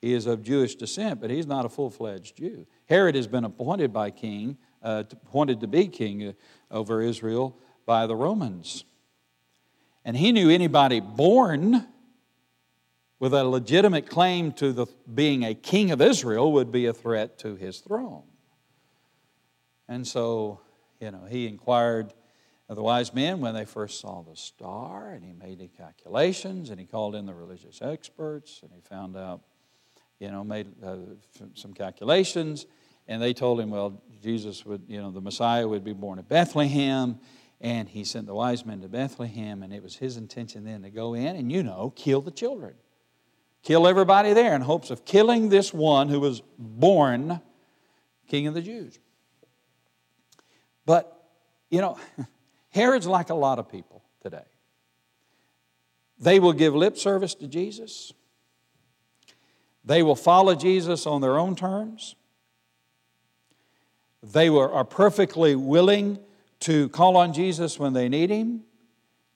He 0.02 0.12
is 0.12 0.26
of 0.26 0.42
Jewish 0.42 0.74
descent, 0.74 1.20
but 1.20 1.30
he's 1.30 1.46
not 1.46 1.64
a 1.64 1.68
full 1.68 1.88
fledged 1.88 2.38
Jew. 2.38 2.66
Herod 2.86 3.14
has 3.14 3.28
been 3.28 3.44
appointed 3.44 3.92
by 3.92 4.10
king 4.10 4.58
uh, 4.82 5.04
appointed 5.08 5.60
to 5.60 5.68
be 5.68 5.86
king 5.86 6.30
uh, 6.30 6.32
over 6.72 7.00
Israel 7.00 7.56
by 7.86 8.08
the 8.08 8.16
Romans. 8.16 8.84
And 10.04 10.16
he 10.16 10.32
knew 10.32 10.50
anybody 10.50 10.98
born 10.98 11.86
with 13.18 13.32
a 13.32 13.44
legitimate 13.44 14.08
claim 14.08 14.52
to 14.52 14.72
the, 14.72 14.86
being 15.12 15.44
a 15.44 15.54
king 15.54 15.90
of 15.90 16.00
Israel 16.00 16.52
would 16.52 16.72
be 16.72 16.86
a 16.86 16.92
threat 16.92 17.38
to 17.38 17.54
his 17.56 17.78
throne. 17.78 18.24
And 19.88 20.06
so, 20.06 20.60
you 21.00 21.10
know, 21.10 21.24
he 21.28 21.46
inquired 21.46 22.12
of 22.68 22.76
the 22.76 22.82
wise 22.82 23.12
men 23.12 23.40
when 23.40 23.54
they 23.54 23.64
first 23.64 24.00
saw 24.00 24.22
the 24.22 24.36
star, 24.36 25.10
and 25.10 25.24
he 25.24 25.32
made 25.32 25.58
the 25.58 25.68
calculations, 25.68 26.70
and 26.70 26.80
he 26.80 26.86
called 26.86 27.14
in 27.14 27.26
the 27.26 27.34
religious 27.34 27.80
experts, 27.82 28.60
and 28.62 28.70
he 28.74 28.80
found 28.80 29.16
out, 29.16 29.42
you 30.18 30.30
know, 30.30 30.42
made 30.42 30.68
uh, 30.82 30.96
some 31.54 31.74
calculations, 31.74 32.66
and 33.06 33.20
they 33.20 33.34
told 33.34 33.60
him, 33.60 33.70
well, 33.70 34.02
Jesus 34.22 34.64
would, 34.64 34.82
you 34.88 35.00
know, 35.00 35.10
the 35.10 35.20
Messiah 35.20 35.68
would 35.68 35.84
be 35.84 35.92
born 35.92 36.18
at 36.18 36.28
Bethlehem, 36.28 37.18
and 37.60 37.88
he 37.88 38.02
sent 38.02 38.26
the 38.26 38.34
wise 38.34 38.64
men 38.64 38.80
to 38.80 38.88
Bethlehem, 38.88 39.62
and 39.62 39.72
it 39.72 39.82
was 39.82 39.96
his 39.96 40.16
intention 40.16 40.64
then 40.64 40.82
to 40.82 40.90
go 40.90 41.12
in 41.12 41.36
and, 41.36 41.52
you 41.52 41.62
know, 41.62 41.92
kill 41.94 42.22
the 42.22 42.30
children. 42.30 42.74
Kill 43.64 43.86
everybody 43.88 44.34
there 44.34 44.54
in 44.54 44.60
hopes 44.60 44.90
of 44.90 45.06
killing 45.06 45.48
this 45.48 45.72
one 45.72 46.10
who 46.10 46.20
was 46.20 46.42
born 46.58 47.40
king 48.28 48.46
of 48.46 48.52
the 48.52 48.60
Jews. 48.60 48.98
But, 50.84 51.10
you 51.70 51.80
know, 51.80 51.98
Herod's 52.70 53.06
like 53.06 53.30
a 53.30 53.34
lot 53.34 53.58
of 53.58 53.70
people 53.70 54.02
today. 54.22 54.44
They 56.18 56.40
will 56.40 56.52
give 56.52 56.74
lip 56.74 56.98
service 56.98 57.34
to 57.36 57.48
Jesus. 57.48 58.12
They 59.82 60.02
will 60.02 60.14
follow 60.14 60.54
Jesus 60.54 61.06
on 61.06 61.22
their 61.22 61.38
own 61.38 61.56
terms. 61.56 62.16
They 64.22 64.48
are 64.48 64.84
perfectly 64.84 65.54
willing 65.54 66.18
to 66.60 66.90
call 66.90 67.16
on 67.16 67.32
Jesus 67.32 67.78
when 67.78 67.94
they 67.94 68.10
need 68.10 68.30
Him, 68.30 68.64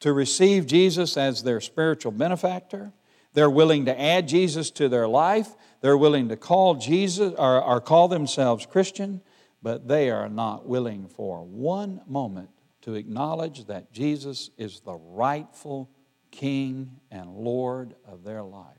to 0.01 0.13
receive 0.13 0.67
Jesus 0.67 1.17
as 1.17 1.43
their 1.43 1.61
spiritual 1.61 2.13
benefactor. 2.13 2.93
They're 3.39 3.49
willing 3.49 3.85
to 3.85 4.01
add 4.01 4.27
Jesus 4.27 4.73
to 4.73 4.89
their 4.89 5.07
life. 5.07 5.55
They're 5.81 5.97
willing 5.97 6.29
to 6.31 6.37
call 6.37 6.75
Jesus 6.75 7.33
or, 7.39 7.63
or 7.63 7.81
call 7.81 8.09
themselves 8.09 8.67
Christian, 8.67 9.21
but 9.63 9.87
they 9.87 10.11
are 10.11 10.29
not 10.29 10.67
willing 10.67 11.07
for 11.07 11.45
one 11.45 12.01
moment 12.09 12.51
to 12.81 12.95
acknowledge 12.95 13.67
that 13.67 13.93
Jesus 13.93 14.51
is 14.59 14.81
the 14.81 14.95
rightful 14.97 15.89
King 16.33 16.99
and 17.13 17.31
Lord 17.31 17.95
of 18.09 18.25
their 18.25 18.43
life. 18.43 18.75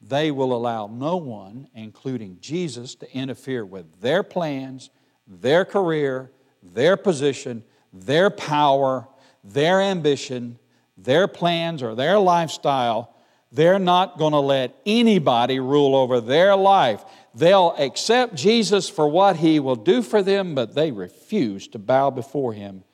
They 0.00 0.30
will 0.30 0.54
allow 0.54 0.86
no 0.86 1.18
one, 1.18 1.68
including 1.74 2.38
Jesus, 2.40 2.94
to 2.94 3.14
interfere 3.14 3.66
with 3.66 4.00
their 4.00 4.22
plans, 4.22 4.88
their 5.26 5.66
career, 5.66 6.32
their 6.62 6.96
position, 6.96 7.62
their 7.92 8.30
power, 8.30 9.06
their 9.44 9.82
ambition, 9.82 10.58
their 10.96 11.28
plans, 11.28 11.82
or 11.82 11.94
their 11.94 12.18
lifestyle. 12.18 13.14
They're 13.52 13.78
not 13.78 14.18
going 14.18 14.32
to 14.32 14.40
let 14.40 14.76
anybody 14.84 15.60
rule 15.60 15.94
over 15.94 16.20
their 16.20 16.56
life. 16.56 17.04
They'll 17.34 17.74
accept 17.78 18.34
Jesus 18.34 18.88
for 18.88 19.08
what 19.08 19.36
he 19.36 19.60
will 19.60 19.76
do 19.76 20.02
for 20.02 20.22
them, 20.22 20.54
but 20.54 20.74
they 20.74 20.90
refuse 20.90 21.68
to 21.68 21.78
bow 21.78 22.10
before 22.10 22.52
him 22.52 22.84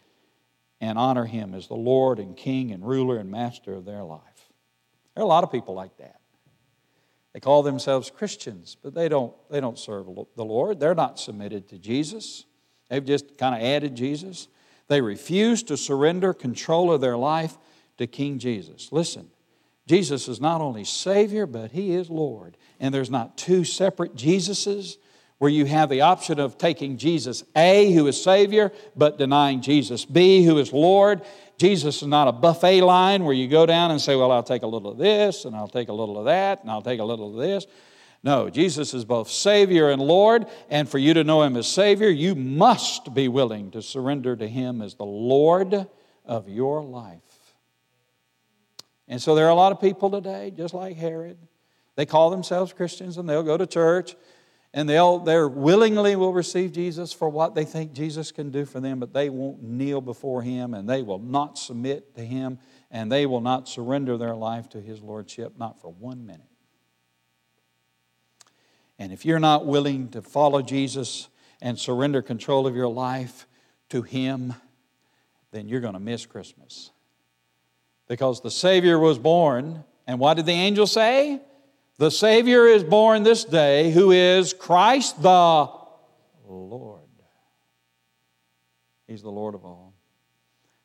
and 0.80 0.98
honor 0.98 1.24
him 1.24 1.54
as 1.54 1.68
the 1.68 1.74
Lord 1.74 2.18
and 2.18 2.36
King 2.36 2.72
and 2.72 2.84
ruler 2.84 3.18
and 3.18 3.30
master 3.30 3.72
of 3.72 3.84
their 3.84 4.02
life. 4.02 4.20
There 5.14 5.22
are 5.22 5.24
a 5.24 5.28
lot 5.28 5.44
of 5.44 5.52
people 5.52 5.74
like 5.74 5.96
that. 5.98 6.20
They 7.32 7.40
call 7.40 7.62
themselves 7.62 8.10
Christians, 8.10 8.76
but 8.82 8.94
they 8.94 9.08
don't, 9.08 9.32
they 9.50 9.60
don't 9.60 9.78
serve 9.78 10.06
the 10.36 10.44
Lord. 10.44 10.80
They're 10.80 10.94
not 10.94 11.18
submitted 11.18 11.68
to 11.68 11.78
Jesus. 11.78 12.44
They've 12.90 13.04
just 13.04 13.38
kind 13.38 13.54
of 13.54 13.62
added 13.62 13.94
Jesus. 13.94 14.48
They 14.88 15.00
refuse 15.00 15.62
to 15.64 15.76
surrender 15.76 16.34
control 16.34 16.92
of 16.92 17.00
their 17.00 17.16
life 17.16 17.56
to 17.98 18.06
King 18.06 18.38
Jesus. 18.38 18.90
Listen, 18.92 19.28
Jesus 19.86 20.28
is 20.28 20.40
not 20.40 20.60
only 20.60 20.84
Savior, 20.84 21.46
but 21.46 21.72
He 21.72 21.92
is 21.92 22.08
Lord. 22.08 22.56
And 22.80 22.94
there's 22.94 23.10
not 23.10 23.36
two 23.36 23.64
separate 23.64 24.14
Jesuses 24.14 24.96
where 25.38 25.50
you 25.50 25.64
have 25.64 25.88
the 25.88 26.02
option 26.02 26.38
of 26.38 26.56
taking 26.56 26.96
Jesus 26.96 27.42
A, 27.56 27.92
who 27.92 28.06
is 28.06 28.22
Savior, 28.22 28.70
but 28.94 29.18
denying 29.18 29.60
Jesus 29.60 30.04
B, 30.04 30.44
who 30.44 30.58
is 30.58 30.72
Lord. 30.72 31.22
Jesus 31.58 32.00
is 32.00 32.06
not 32.06 32.28
a 32.28 32.32
buffet 32.32 32.80
line 32.80 33.24
where 33.24 33.34
you 33.34 33.48
go 33.48 33.66
down 33.66 33.90
and 33.90 34.00
say, 34.00 34.14
Well, 34.14 34.30
I'll 34.30 34.44
take 34.44 34.62
a 34.62 34.68
little 34.68 34.92
of 34.92 34.98
this, 34.98 35.44
and 35.44 35.56
I'll 35.56 35.66
take 35.66 35.88
a 35.88 35.92
little 35.92 36.16
of 36.16 36.26
that, 36.26 36.62
and 36.62 36.70
I'll 36.70 36.82
take 36.82 37.00
a 37.00 37.04
little 37.04 37.30
of 37.30 37.44
this. 37.44 37.66
No, 38.22 38.50
Jesus 38.50 38.94
is 38.94 39.04
both 39.04 39.28
Savior 39.28 39.90
and 39.90 40.00
Lord, 40.00 40.46
and 40.70 40.88
for 40.88 40.98
you 40.98 41.12
to 41.14 41.24
know 41.24 41.42
Him 41.42 41.56
as 41.56 41.66
Savior, 41.66 42.08
you 42.08 42.36
must 42.36 43.12
be 43.12 43.26
willing 43.26 43.72
to 43.72 43.82
surrender 43.82 44.36
to 44.36 44.46
Him 44.46 44.80
as 44.80 44.94
the 44.94 45.04
Lord 45.04 45.88
of 46.24 46.48
your 46.48 46.84
life. 46.84 47.31
And 49.08 49.20
so 49.20 49.34
there 49.34 49.46
are 49.46 49.50
a 49.50 49.54
lot 49.54 49.72
of 49.72 49.80
people 49.80 50.10
today, 50.10 50.52
just 50.56 50.74
like 50.74 50.96
Herod. 50.96 51.38
They 51.96 52.06
call 52.06 52.30
themselves 52.30 52.72
Christians 52.72 53.18
and 53.18 53.28
they'll 53.28 53.42
go 53.42 53.56
to 53.56 53.66
church 53.66 54.16
and 54.74 54.88
they'll 54.88 55.18
they're 55.18 55.48
willingly 55.48 56.16
will 56.16 56.32
receive 56.32 56.72
Jesus 56.72 57.12
for 57.12 57.28
what 57.28 57.54
they 57.54 57.64
think 57.64 57.92
Jesus 57.92 58.32
can 58.32 58.50
do 58.50 58.64
for 58.64 58.80
them, 58.80 58.98
but 59.00 59.12
they 59.12 59.28
won't 59.28 59.62
kneel 59.62 60.00
before 60.00 60.42
him 60.42 60.72
and 60.72 60.88
they 60.88 61.02
will 61.02 61.18
not 61.18 61.58
submit 61.58 62.14
to 62.14 62.22
him 62.22 62.58
and 62.90 63.12
they 63.12 63.26
will 63.26 63.40
not 63.40 63.68
surrender 63.68 64.16
their 64.16 64.34
life 64.34 64.68
to 64.70 64.80
his 64.80 65.02
lordship, 65.02 65.58
not 65.58 65.80
for 65.80 65.92
one 65.92 66.24
minute. 66.24 66.46
And 68.98 69.12
if 69.12 69.26
you're 69.26 69.40
not 69.40 69.66
willing 69.66 70.08
to 70.10 70.22
follow 70.22 70.62
Jesus 70.62 71.28
and 71.60 71.78
surrender 71.78 72.22
control 72.22 72.66
of 72.66 72.74
your 72.76 72.88
life 72.88 73.46
to 73.90 74.02
him, 74.02 74.54
then 75.50 75.68
you're 75.68 75.80
going 75.80 75.94
to 75.94 76.00
miss 76.00 76.24
Christmas 76.24 76.91
because 78.12 78.42
the 78.42 78.50
Savior 78.50 78.98
was 78.98 79.18
born. 79.18 79.84
And 80.06 80.18
what 80.18 80.34
did 80.34 80.44
the 80.44 80.52
angel 80.52 80.86
say? 80.86 81.40
The 81.96 82.10
Savior 82.10 82.66
is 82.66 82.84
born 82.84 83.22
this 83.22 83.42
day, 83.42 83.90
who 83.90 84.10
is 84.10 84.52
Christ 84.52 85.22
the 85.22 85.70
Lord. 86.46 87.08
He's 89.06 89.22
the 89.22 89.30
Lord 89.30 89.54
of 89.54 89.64
all. 89.64 89.94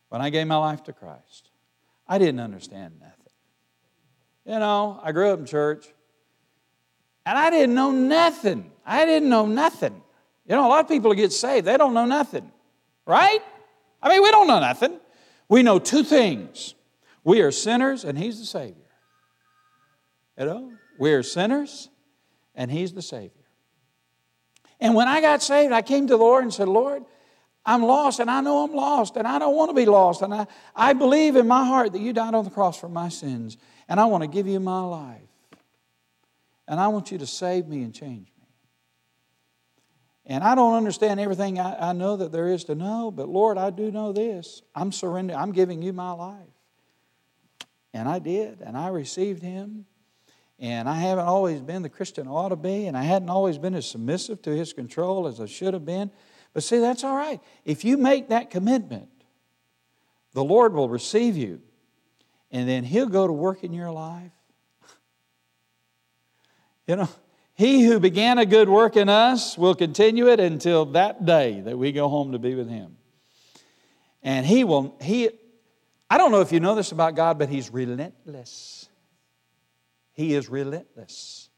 When 0.07 0.21
I 0.21 0.29
gave 0.29 0.47
my 0.47 0.55
life 0.55 0.85
to 0.85 0.93
Christ, 0.93 1.49
I 2.07 2.17
didn't 2.17 2.39
understand 2.39 2.93
nothing. 2.97 3.33
You 4.45 4.59
know, 4.59 4.97
I 5.03 5.11
grew 5.11 5.29
up 5.29 5.39
in 5.39 5.45
church, 5.45 5.85
and 7.25 7.37
I 7.37 7.49
didn't 7.49 7.75
know 7.75 7.91
nothing. 7.91 8.71
I 8.85 9.03
didn't 9.03 9.27
know 9.27 9.45
nothing. 9.45 10.01
You 10.45 10.55
know, 10.55 10.65
a 10.65 10.69
lot 10.69 10.79
of 10.79 10.87
people 10.87 11.13
get 11.13 11.33
saved, 11.33 11.67
they 11.67 11.75
don't 11.75 11.93
know 11.93 12.05
nothing, 12.05 12.49
right? 13.05 13.41
I 14.01 14.07
mean, 14.07 14.23
we 14.23 14.31
don't 14.31 14.47
know 14.47 14.61
nothing. 14.61 14.97
We 15.49 15.61
know 15.61 15.77
two 15.77 16.03
things 16.03 16.75
we 17.27 17.41
are 17.41 17.51
sinners 17.51 18.05
and 18.05 18.17
He's 18.17 18.39
the 18.39 18.45
Savior. 18.45 18.89
You 20.39 20.45
know, 20.45 20.71
we 20.97 21.11
are 21.11 21.23
sinners 21.23 21.89
and 22.55 22.71
He's 22.71 22.93
the 22.93 23.01
Savior. 23.01 23.31
And 24.79 24.95
when 24.95 25.09
I 25.09 25.19
got 25.19 25.43
saved, 25.43 25.73
I 25.73 25.81
came 25.81 26.07
to 26.07 26.13
the 26.13 26.17
Lord 26.17 26.43
and 26.43 26.53
said, 26.53 26.69
Lord, 26.69 27.03
I'm 27.65 27.83
lost 27.83 28.21
and 28.21 28.31
I 28.31 28.39
know 28.39 28.63
I'm 28.63 28.73
lost 28.73 29.17
and 29.17 29.27
I 29.27 29.39
don't 29.39 29.57
want 29.57 29.69
to 29.71 29.75
be 29.75 29.85
lost. 29.85 30.21
And 30.21 30.33
I, 30.33 30.47
I 30.73 30.93
believe 30.93 31.35
in 31.35 31.49
my 31.49 31.65
heart 31.65 31.91
that 31.91 31.99
you 31.99 32.13
died 32.13 32.33
on 32.33 32.45
the 32.45 32.49
cross 32.49 32.79
for 32.79 32.87
my 32.87 33.09
sins 33.09 33.57
and 33.89 33.99
I 33.99 34.05
want 34.05 34.23
to 34.23 34.29
give 34.29 34.47
you 34.47 34.61
my 34.61 34.83
life. 34.83 35.19
And 36.65 36.79
I 36.79 36.87
want 36.87 37.11
you 37.11 37.17
to 37.17 37.27
save 37.27 37.67
me 37.67 37.83
and 37.83 37.93
change 37.93 38.31
me. 38.39 38.47
And 40.27 40.45
I 40.45 40.55
don't 40.55 40.75
understand 40.75 41.19
everything 41.19 41.59
I, 41.59 41.89
I 41.89 41.91
know 41.91 42.15
that 42.15 42.31
there 42.31 42.47
is 42.47 42.63
to 42.65 42.75
know, 42.75 43.11
but 43.11 43.27
Lord, 43.27 43.57
I 43.57 43.69
do 43.69 43.91
know 43.91 44.13
this. 44.13 44.61
I'm 44.73 44.93
surrendering, 44.93 45.37
I'm 45.37 45.51
giving 45.51 45.81
you 45.81 45.91
my 45.91 46.13
life. 46.13 46.56
And 47.93 48.07
I 48.07 48.19
did, 48.19 48.61
and 48.61 48.77
I 48.77 48.89
received 48.89 49.41
him. 49.41 49.85
And 50.59 50.89
I 50.89 50.95
haven't 50.95 51.25
always 51.25 51.61
been 51.61 51.83
the 51.83 51.89
Christian 51.89 52.27
I 52.27 52.31
ought 52.31 52.49
to 52.49 52.55
be, 52.55 52.87
and 52.87 52.97
I 52.97 53.03
hadn't 53.03 53.29
always 53.29 53.57
been 53.57 53.75
as 53.75 53.87
submissive 53.87 54.41
to 54.43 54.49
his 54.49 54.73
control 54.73 55.27
as 55.27 55.39
I 55.39 55.45
should 55.45 55.73
have 55.73 55.85
been. 55.85 56.09
But 56.53 56.63
see, 56.63 56.79
that's 56.79 57.03
all 57.03 57.15
right. 57.15 57.39
If 57.63 57.85
you 57.85 57.97
make 57.97 58.29
that 58.29 58.49
commitment, 58.49 59.09
the 60.33 60.43
Lord 60.43 60.73
will 60.73 60.89
receive 60.89 61.37
you, 61.37 61.61
and 62.51 62.67
then 62.67 62.83
he'll 62.83 63.09
go 63.09 63.27
to 63.27 63.33
work 63.33 63.63
in 63.63 63.73
your 63.73 63.91
life. 63.91 64.31
you 66.87 66.95
know, 66.95 67.09
he 67.53 67.83
who 67.83 67.99
began 67.99 68.37
a 68.37 68.45
good 68.45 68.69
work 68.69 68.95
in 68.95 69.09
us 69.09 69.57
will 69.57 69.75
continue 69.75 70.29
it 70.29 70.39
until 70.39 70.85
that 70.85 71.25
day 71.25 71.61
that 71.61 71.77
we 71.77 71.91
go 71.91 72.07
home 72.07 72.31
to 72.31 72.39
be 72.39 72.55
with 72.55 72.69
him. 72.69 72.97
And 74.23 74.45
he 74.45 74.63
will, 74.63 74.95
he, 75.01 75.29
I 76.09 76.17
don't 76.17 76.31
know 76.31 76.41
if 76.41 76.51
you 76.51 76.59
know 76.59 76.75
this 76.75 76.91
about 76.91 77.15
God, 77.15 77.37
but 77.37 77.49
He's 77.49 77.71
relentless. 77.71 78.89
He 80.13 80.33
is 80.33 80.49
relentless. 80.49 81.49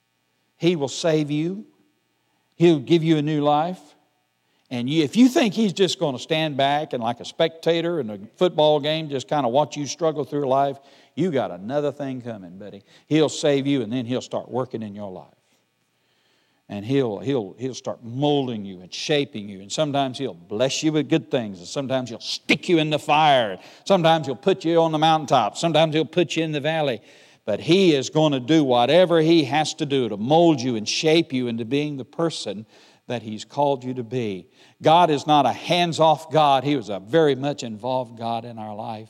He 0.58 0.76
will 0.76 0.88
save 0.88 1.32
you, 1.32 1.66
He'll 2.56 2.80
give 2.80 3.04
you 3.04 3.18
a 3.18 3.22
new 3.22 3.42
life. 3.42 3.80
And 4.72 4.88
you, 4.88 5.04
if 5.04 5.16
you 5.16 5.30
think 5.30 5.54
He's 5.54 5.74
just 5.74 6.00
going 6.00 6.16
to 6.16 6.22
stand 6.22 6.58
back 6.58 6.94
and, 6.94 7.02
like 7.02 7.20
a 7.20 7.26
spectator 7.26 8.00
in 8.00 8.10
a 8.10 8.20
football 8.36 8.80
game, 8.80 9.10
just 9.10 9.28
kind 9.28 9.46
of 9.46 9.52
watch 9.52 9.78
you 9.78 9.86
struggle 9.86 10.26
through 10.26 10.48
life, 10.48 10.78
you 11.16 11.32
got 11.32 11.52
another 11.52 11.92
thing 11.92 12.22
coming, 12.22 12.58
buddy. 12.58 12.84
He'll 13.08 13.30
save 13.30 13.66
you 13.66 13.82
and 13.82 13.92
then 13.92 14.06
He'll 14.06 14.22
start 14.22 14.50
working 14.50 14.84
in 14.84 14.94
your 14.94 15.12
life. 15.12 15.39
And 16.70 16.86
he'll, 16.86 17.18
he'll, 17.18 17.56
he'll 17.58 17.74
start 17.74 18.04
molding 18.04 18.64
you 18.64 18.82
and 18.82 18.94
shaping 18.94 19.50
you. 19.50 19.60
And 19.60 19.72
sometimes 19.72 20.20
he'll 20.20 20.36
bless 20.36 20.84
you 20.84 20.92
with 20.92 21.10
good 21.10 21.32
things. 21.32 21.58
And 21.58 21.68
sometimes 21.68 22.12
he'll 22.12 22.20
stick 22.20 22.70
you 22.70 22.78
in 22.78 22.92
the 22.92 23.00
fire. 23.00 23.58
Sometimes 23.86 24.28
he'll 24.28 24.36
put 24.36 24.64
you 24.64 24.80
on 24.80 24.92
the 24.92 25.00
mountaintop. 25.00 25.58
Sometimes 25.58 25.96
he'll 25.96 26.06
put 26.06 26.36
you 26.36 26.44
in 26.44 26.52
the 26.52 26.60
valley. 26.60 27.02
But 27.44 27.60
he 27.60 27.96
is 27.96 28.12
going 28.12 28.34
to 28.34 28.40
do 28.40 28.64
whatever 28.64 29.20
he 29.20 29.46
has 29.46 29.74
to 29.76 29.86
do 29.88 30.10
to 30.10 30.18
mold 30.18 30.62
you 30.62 30.76
and 30.76 30.88
shape 30.88 31.34
you 31.34 31.48
into 31.48 31.66
being 31.66 31.98
the 31.98 32.06
person 32.06 32.68
that 33.08 33.24
he's 33.24 33.44
called 33.44 33.84
you 33.84 33.96
to 33.96 34.04
be. 34.04 34.48
God 34.84 35.10
is 35.10 35.26
not 35.26 35.48
a 35.48 35.52
hands 35.52 36.00
off 36.00 36.32
God, 36.32 36.64
he 36.64 36.76
was 36.76 36.90
a 36.90 37.00
very 37.00 37.34
much 37.34 37.64
involved 37.64 38.20
God 38.20 38.46
in 38.46 38.60
our 38.60 38.76
life, 38.76 39.10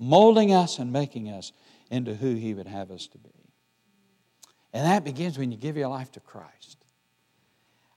molding 0.00 0.52
us 0.52 0.80
and 0.80 0.92
making 0.92 1.28
us 1.30 1.52
into 1.88 2.16
who 2.16 2.34
he 2.34 2.54
would 2.54 2.66
have 2.66 2.90
us 2.90 3.06
to 3.06 3.18
be. 3.18 3.30
And 4.72 4.84
that 4.84 5.04
begins 5.04 5.38
when 5.38 5.52
you 5.52 5.56
give 5.56 5.76
your 5.76 5.86
life 5.86 6.10
to 6.12 6.20
Christ. 6.20 6.85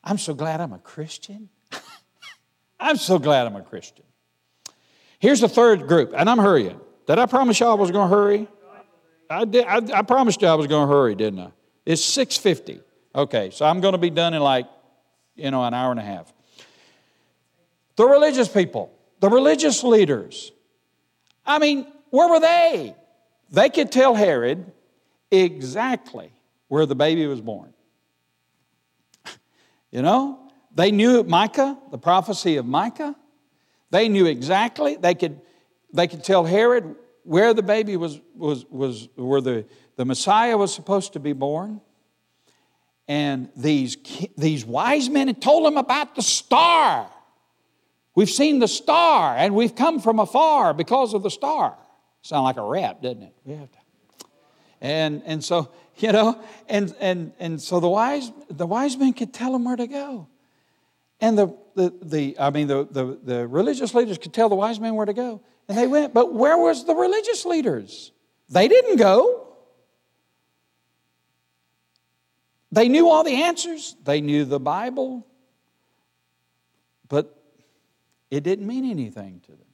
I'm 0.09 0.17
so 0.17 0.33
glad 0.33 0.59
I'm 0.59 0.73
a 0.73 0.79
Christian. 0.79 1.49
I'm 2.79 2.97
so 2.97 3.19
glad 3.19 3.45
I'm 3.45 3.55
a 3.55 3.61
Christian. 3.61 4.05
Here's 5.19 5.39
the 5.39 5.47
third 5.47 5.87
group, 5.87 6.13
and 6.17 6.27
I'm 6.27 6.39
hurrying. 6.39 6.79
Did 7.05 7.19
I 7.19 7.27
promise 7.27 7.59
y'all 7.59 7.71
I 7.71 7.75
was 7.75 7.91
going 7.91 8.09
to 8.09 8.15
hurry? 8.15 8.47
I, 9.29 9.45
did, 9.45 9.65
I, 9.65 9.99
I 9.99 10.01
promised 10.01 10.41
you 10.41 10.47
I 10.47 10.55
was 10.55 10.65
going 10.65 10.87
to 10.87 10.91
hurry, 10.91 11.13
didn't 11.13 11.39
I? 11.39 11.51
It's 11.85 12.01
6.50. 12.01 12.81
Okay, 13.13 13.51
so 13.51 13.65
I'm 13.65 13.81
going 13.81 13.91
to 13.91 13.99
be 13.99 14.09
done 14.09 14.33
in 14.33 14.41
like, 14.41 14.65
you 15.35 15.51
know, 15.51 15.63
an 15.63 15.75
hour 15.75 15.91
and 15.91 15.99
a 15.99 16.03
half. 16.03 16.33
The 17.95 18.07
religious 18.07 18.47
people, 18.47 18.91
the 19.19 19.29
religious 19.29 19.83
leaders, 19.83 20.51
I 21.45 21.59
mean, 21.59 21.85
where 22.09 22.29
were 22.29 22.39
they? 22.39 22.95
They 23.51 23.69
could 23.69 23.91
tell 23.91 24.15
Herod 24.15 24.71
exactly 25.29 26.31
where 26.67 26.87
the 26.87 26.95
baby 26.95 27.27
was 27.27 27.41
born. 27.41 27.73
You 29.91 30.01
know, 30.01 30.51
they 30.73 30.91
knew 30.91 31.23
Micah, 31.23 31.77
the 31.91 31.97
prophecy 31.97 32.57
of 32.57 32.65
Micah. 32.65 33.15
They 33.91 34.07
knew 34.07 34.25
exactly. 34.25 34.95
They 34.95 35.15
could, 35.15 35.41
they 35.93 36.07
could 36.07 36.23
tell 36.23 36.45
Herod 36.45 36.95
where 37.23 37.53
the 37.53 37.63
baby 37.63 37.97
was, 37.97 38.19
was, 38.35 38.65
was 38.69 39.09
where 39.15 39.41
the, 39.41 39.65
the 39.95 40.05
Messiah 40.05 40.57
was 40.57 40.73
supposed 40.73 41.13
to 41.13 41.19
be 41.19 41.33
born. 41.33 41.81
And 43.07 43.49
these, 43.55 43.97
these 44.37 44.63
wise 44.63 45.09
men 45.09 45.27
had 45.27 45.41
told 45.41 45.65
him 45.65 45.77
about 45.77 46.15
the 46.15 46.21
star. 46.21 47.09
We've 48.15 48.29
seen 48.29 48.59
the 48.59 48.67
star 48.67 49.35
and 49.35 49.55
we've 49.55 49.75
come 49.75 49.99
from 49.99 50.19
afar 50.19 50.73
because 50.73 51.13
of 51.15 51.23
the 51.23 51.31
star. 51.31 51.75
Sound 52.21 52.43
like 52.43 52.57
a 52.57 52.63
rap, 52.63 53.01
doesn't 53.01 53.23
it? 53.23 53.33
To. 53.45 53.67
And, 54.81 55.23
and 55.25 55.43
so 55.43 55.71
you 56.01 56.11
know? 56.11 56.41
And 56.67 56.95
and 56.99 57.33
and 57.39 57.61
so 57.61 57.79
the 57.79 57.89
wise 57.89 58.31
the 58.49 58.65
wise 58.65 58.97
men 58.97 59.13
could 59.13 59.33
tell 59.33 59.51
them 59.51 59.65
where 59.65 59.75
to 59.75 59.87
go. 59.87 60.27
And 61.19 61.37
the 61.37 61.57
the, 61.75 61.93
the 62.01 62.39
i 62.39 62.49
mean 62.49 62.67
the, 62.67 62.87
the 62.89 63.19
the 63.21 63.47
religious 63.47 63.93
leaders 63.93 64.17
could 64.17 64.33
tell 64.33 64.49
the 64.49 64.55
wise 64.55 64.79
men 64.79 64.95
where 64.95 65.05
to 65.05 65.13
go. 65.13 65.41
And 65.67 65.77
they 65.77 65.87
went. 65.87 66.13
But 66.13 66.33
where 66.33 66.57
was 66.57 66.85
the 66.85 66.95
religious 66.95 67.45
leaders? 67.45 68.11
They 68.49 68.67
didn't 68.67 68.95
go. 68.95 69.47
They 72.71 72.87
knew 72.87 73.09
all 73.09 73.23
the 73.23 73.43
answers. 73.43 73.95
They 74.03 74.21
knew 74.21 74.45
the 74.45 74.59
bible. 74.59 75.27
But 77.07 77.35
it 78.31 78.43
didn't 78.43 78.67
mean 78.67 78.89
anything 78.89 79.41
to 79.41 79.51
them. 79.51 79.67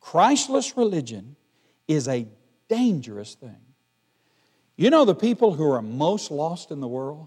Christless 0.00 0.76
religion 0.76 1.36
is 1.86 2.06
a 2.06 2.26
dangerous 2.68 3.34
thing 3.34 3.67
you 4.78 4.90
know, 4.90 5.04
the 5.04 5.14
people 5.14 5.52
who 5.52 5.68
are 5.70 5.82
most 5.82 6.30
lost 6.30 6.70
in 6.70 6.78
the 6.80 6.86
world 6.86 7.26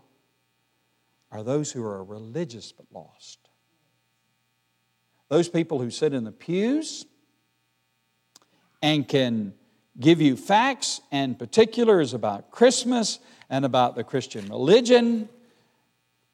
are 1.32 1.44
those 1.44 1.70
who 1.70 1.84
are 1.84 2.02
religious 2.02 2.72
but 2.72 2.86
lost. 2.94 3.40
Those 5.28 5.50
people 5.50 5.78
who 5.78 5.92
sit 5.92 6.14
in 6.14 6.24
the 6.24 6.32
pews 6.32 7.06
and 8.82 9.06
can 9.06 9.54
give 10.00 10.22
you 10.22 10.38
facts 10.38 11.02
and 11.12 11.38
particulars 11.38 12.14
about 12.14 12.52
Christmas 12.52 13.20
and 13.50 13.66
about 13.66 13.96
the 13.96 14.04
Christian 14.06 14.48
religion, 14.48 15.28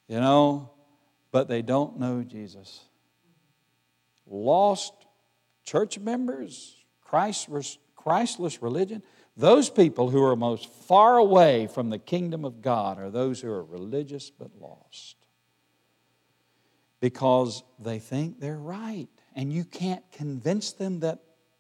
you 0.08 0.20
know, 0.20 0.70
but 1.32 1.48
they 1.48 1.64
don't 1.64 2.00
know 2.00 2.22
Jesus. 2.22 2.82
Lost 4.28 4.94
church 5.64 5.98
members, 5.98 6.76
Christless 7.02 8.62
religion, 8.62 9.02
those 9.38 9.70
people 9.70 10.10
who 10.10 10.24
are 10.24 10.36
most 10.36 10.68
far 10.68 11.18
away 11.18 11.68
from 11.68 11.92
the 11.92 12.00
kingdom 12.00 12.44
of 12.44 12.62
God 12.62 13.00
are 13.00 13.12
those 13.12 13.40
who 13.40 13.52
are 13.52 13.64
religious 13.64 14.32
but 14.32 14.50
lost. 14.60 15.16
Because 17.00 17.62
they 17.78 18.00
think 18.00 18.40
they're 18.40 18.58
right, 18.58 19.08
and 19.36 19.54
you 19.54 19.64
can't 19.64 20.04
convince 20.12 20.72
them 20.72 21.02
that 21.02 21.20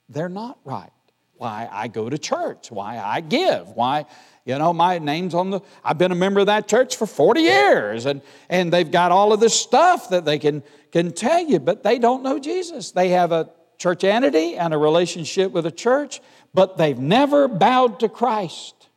they're 0.09 0.27
not 0.27 0.57
right. 0.65 0.89
Why 1.35 1.69
I 1.71 1.87
go 1.87 2.09
to 2.09 2.17
church, 2.17 2.71
why 2.71 2.97
I 2.97 3.21
give, 3.21 3.69
why, 3.69 4.07
you 4.43 4.57
know, 4.57 4.73
my 4.73 4.97
name's 4.97 5.35
on 5.35 5.51
the, 5.51 5.59
I've 5.83 5.99
been 5.99 6.11
a 6.11 6.15
member 6.15 6.39
of 6.39 6.47
that 6.47 6.67
church 6.67 6.95
for 6.95 7.05
40 7.05 7.41
years, 7.41 8.07
and, 8.07 8.23
and 8.49 8.73
they've 8.73 8.89
got 8.89 9.11
all 9.11 9.33
of 9.33 9.39
this 9.39 9.53
stuff 9.53 10.09
that 10.09 10.25
they 10.25 10.39
can, 10.39 10.63
can 10.91 11.11
tell 11.11 11.41
you, 11.41 11.59
but 11.59 11.83
they 11.83 11.99
don't 11.99 12.23
know 12.23 12.39
Jesus. 12.39 12.89
They 12.89 13.09
have 13.09 13.31
a 13.31 13.51
church 13.77 14.03
entity 14.03 14.55
and 14.55 14.73
a 14.73 14.77
relationship 14.77 15.51
with 15.51 15.65
a 15.65 15.71
church, 15.71 16.21
but 16.53 16.77
they've 16.77 16.97
never 16.97 17.47
bowed 17.47 17.99
to 17.99 18.09
Christ 18.09 18.89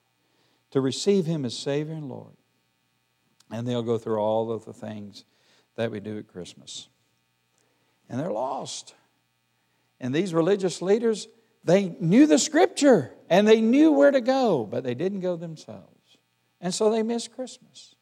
to 0.71 0.81
receive 0.81 1.27
Him 1.27 1.45
as 1.45 1.57
Savior 1.57 1.95
and 1.95 2.09
Lord. 2.09 2.35
And 3.51 3.67
they'll 3.67 3.83
go 3.83 3.99
through 3.99 4.19
all 4.19 4.53
of 4.53 4.65
the 4.65 4.73
things 4.73 5.25
that 5.77 5.91
we 5.91 6.01
do 6.01 6.19
at 6.19 6.29
Christmas. 6.29 6.89
And 8.09 8.19
they're 8.19 8.31
lost. 8.31 8.95
And 10.01 10.15
these 10.15 10.33
religious 10.33 10.81
leaders, 10.81 11.29
they 11.65 11.95
knew 12.01 12.27
the 12.27 12.39
scripture 12.39 13.13
and 13.29 13.47
they 13.47 13.61
knew 13.61 13.93
where 13.93 14.11
to 14.11 14.21
go, 14.21 14.65
but 14.65 14.85
they 14.85 14.95
didn't 14.95 15.21
go 15.21 15.37
themselves. 15.37 16.19
And 16.61 16.75
so 16.75 16.91
they 16.91 17.03
missed 17.03 17.33
Christmas. 17.33 17.95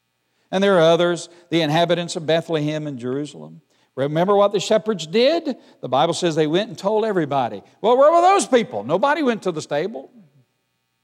And 0.51 0.63
there 0.63 0.77
are 0.77 0.81
others, 0.81 1.29
the 1.49 1.61
inhabitants 1.61 2.15
of 2.15 2.25
Bethlehem 2.25 2.87
and 2.87 2.97
Jerusalem. 2.97 3.61
Remember 3.99 4.35
what 4.35 4.53
the 4.53 4.59
shepherds 4.61 5.05
did? 5.05 5.57
The 5.81 5.89
Bible 5.89 6.13
says 6.13 6.35
they 6.35 6.47
went 6.47 6.69
and 6.69 6.77
told 6.77 7.03
everybody. 7.03 7.61
Well, 7.81 7.97
where 7.97 8.11
were 8.11 8.21
those 8.21 8.47
people? 8.47 8.83
Nobody 8.83 9.23
went 9.23 9.43
to 9.43 9.51
the 9.51 9.61
stable. 9.61 10.09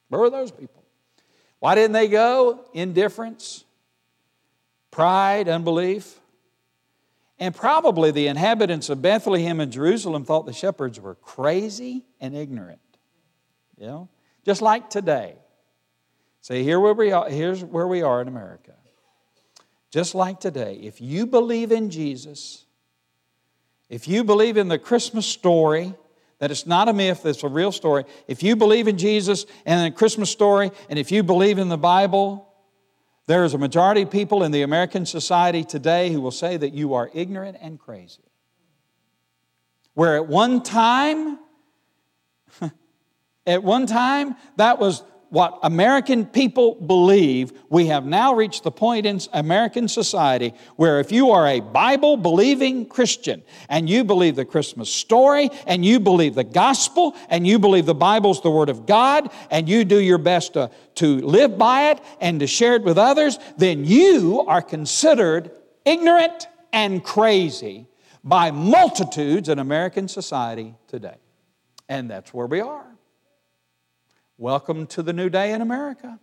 Where 0.07 0.21
were 0.21 0.29
those 0.29 0.51
people? 0.51 0.83
Why 1.59 1.75
didn't 1.75 1.91
they 1.91 2.07
go? 2.07 2.65
Indifference, 2.73 3.65
pride, 4.91 5.49
unbelief. 5.49 6.19
And 7.37 7.53
probably 7.53 8.11
the 8.11 8.27
inhabitants 8.27 8.89
of 8.89 9.01
Bethlehem 9.01 9.59
and 9.59 9.73
Jerusalem 9.73 10.23
thought 10.23 10.45
the 10.45 10.53
shepherds 10.53 10.97
were 10.97 11.15
crazy 11.15 12.05
and 12.21 12.33
ignorant. 12.33 12.79
You 13.77 13.87
know? 13.87 14.09
Just 14.45 14.61
like 14.61 14.89
today. 14.89 15.35
See, 16.39 16.63
here 16.63 16.79
where 16.79 16.93
we 16.93 17.11
are, 17.11 17.29
here's 17.29 17.61
where 17.61 17.87
we 17.87 18.03
are 18.03 18.21
in 18.21 18.29
America. 18.29 18.71
Just 19.91 20.15
like 20.15 20.39
today, 20.39 20.75
if 20.81 21.01
you 21.01 21.25
believe 21.25 21.73
in 21.73 21.89
Jesus, 21.89 22.64
if 23.89 24.07
you 24.07 24.23
believe 24.23 24.57
in 24.57 24.67
the 24.67 24.79
Christmas 24.79 25.25
story, 25.25 25.93
that 26.39 26.51
it's 26.51 26.65
not 26.65 26.89
a 26.89 26.93
myth, 26.93 27.25
it's 27.25 27.43
a 27.43 27.47
real 27.47 27.71
story. 27.71 28.05
If 28.27 28.43
you 28.43 28.55
believe 28.55 28.87
in 28.87 28.97
Jesus 28.97 29.45
and 29.65 29.91
the 29.91 29.95
Christmas 29.95 30.29
story, 30.29 30.71
and 30.89 30.99
if 30.99 31.11
you 31.11 31.23
believe 31.23 31.57
in 31.57 31.69
the 31.69 31.77
Bible, 31.77 32.47
there 33.27 33.43
is 33.43 33.53
a 33.53 33.57
majority 33.57 34.01
of 34.01 34.11
people 34.11 34.43
in 34.43 34.51
the 34.51 34.61
American 34.61 35.05
society 35.05 35.63
today 35.63 36.11
who 36.11 36.21
will 36.21 36.31
say 36.31 36.57
that 36.57 36.73
you 36.73 36.93
are 36.93 37.09
ignorant 37.13 37.57
and 37.61 37.79
crazy. 37.79 38.21
Where 39.93 40.15
at 40.15 40.27
one 40.27 40.61
time, 40.61 41.39
at 43.47 43.63
one 43.63 43.87
time, 43.87 44.35
that 44.57 44.77
was 44.77 45.03
what 45.35 45.59
American 45.63 46.25
people 46.25 46.75
believe, 46.75 47.51
we 47.69 47.87
have 47.87 48.05
now 48.05 48.33
reached 48.33 48.63
the 48.63 48.71
point 48.71 49.05
in 49.05 49.19
American 49.33 49.89
society 49.89 50.53
where 50.77 51.01
if 51.01 51.11
you 51.11 51.31
are 51.31 51.45
a 51.45 51.59
Bible 51.59 52.15
believing 52.15 52.85
Christian 52.85 53.43
and 53.67 53.89
you 53.89 54.05
believe 54.05 54.37
the 54.37 54.45
Christmas 54.45 54.89
story 54.89 55.49
and 55.67 55.83
you 55.83 55.99
believe 55.99 56.35
the 56.35 56.45
gospel 56.45 57.17
and 57.27 57.45
you 57.45 57.59
believe 57.59 57.85
the 57.85 57.93
Bible's 57.93 58.41
the 58.41 58.49
Word 58.49 58.69
of 58.69 58.85
God 58.85 59.29
and 59.51 59.67
you 59.67 59.83
do 59.83 59.99
your 59.99 60.19
best 60.19 60.53
to, 60.53 60.71
to 60.95 61.17
live 61.19 61.57
by 61.57 61.89
it 61.89 61.99
and 62.21 62.39
to 62.39 62.47
share 62.47 62.75
it 62.75 62.83
with 62.83 62.97
others, 62.97 63.37
then 63.57 63.83
you 63.83 64.39
are 64.47 64.61
considered 64.61 65.51
ignorant 65.83 66.47
and 66.71 67.03
crazy 67.03 67.87
by 68.23 68.51
multitudes 68.51 69.49
in 69.49 69.59
American 69.59 70.07
society 70.07 70.75
today. 70.87 71.17
And 71.89 72.09
that's 72.09 72.33
where 72.33 72.47
we 72.47 72.61
are. 72.61 72.94
Welcome 74.37 74.87
to 74.87 75.01
the 75.01 75.13
new 75.13 75.29
day 75.29 75.53
in 75.53 75.61
America. 75.61 76.19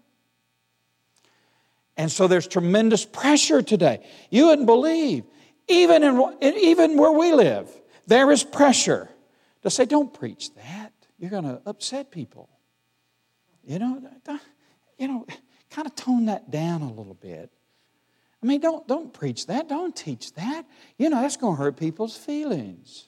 And 1.96 2.10
so 2.10 2.26
there's 2.26 2.46
tremendous 2.46 3.04
pressure 3.04 3.62
today. 3.62 4.04
You 4.30 4.46
wouldn't 4.46 4.66
believe, 4.66 5.24
even, 5.68 6.02
in, 6.02 6.34
even 6.42 6.96
where 6.98 7.12
we 7.12 7.32
live, 7.32 7.68
there 8.06 8.30
is 8.30 8.44
pressure 8.44 9.08
to 9.62 9.70
say, 9.70 9.84
don't 9.86 10.12
preach 10.12 10.54
that. 10.54 10.92
You're 11.18 11.30
going 11.30 11.44
to 11.44 11.62
upset 11.64 12.10
people. 12.10 12.48
You 13.64 13.78
know, 13.78 14.02
you 14.98 15.08
know, 15.08 15.26
kind 15.70 15.86
of 15.86 15.94
tone 15.94 16.26
that 16.26 16.50
down 16.50 16.82
a 16.82 16.92
little 16.92 17.14
bit. 17.14 17.50
I 18.42 18.46
mean, 18.46 18.60
don't, 18.60 18.86
don't 18.88 19.12
preach 19.12 19.46
that. 19.46 19.68
Don't 19.68 19.94
teach 19.94 20.34
that. 20.34 20.66
You 20.98 21.10
know, 21.10 21.22
that's 21.22 21.36
going 21.36 21.56
to 21.56 21.62
hurt 21.62 21.76
people's 21.76 22.16
feelings. 22.16 23.06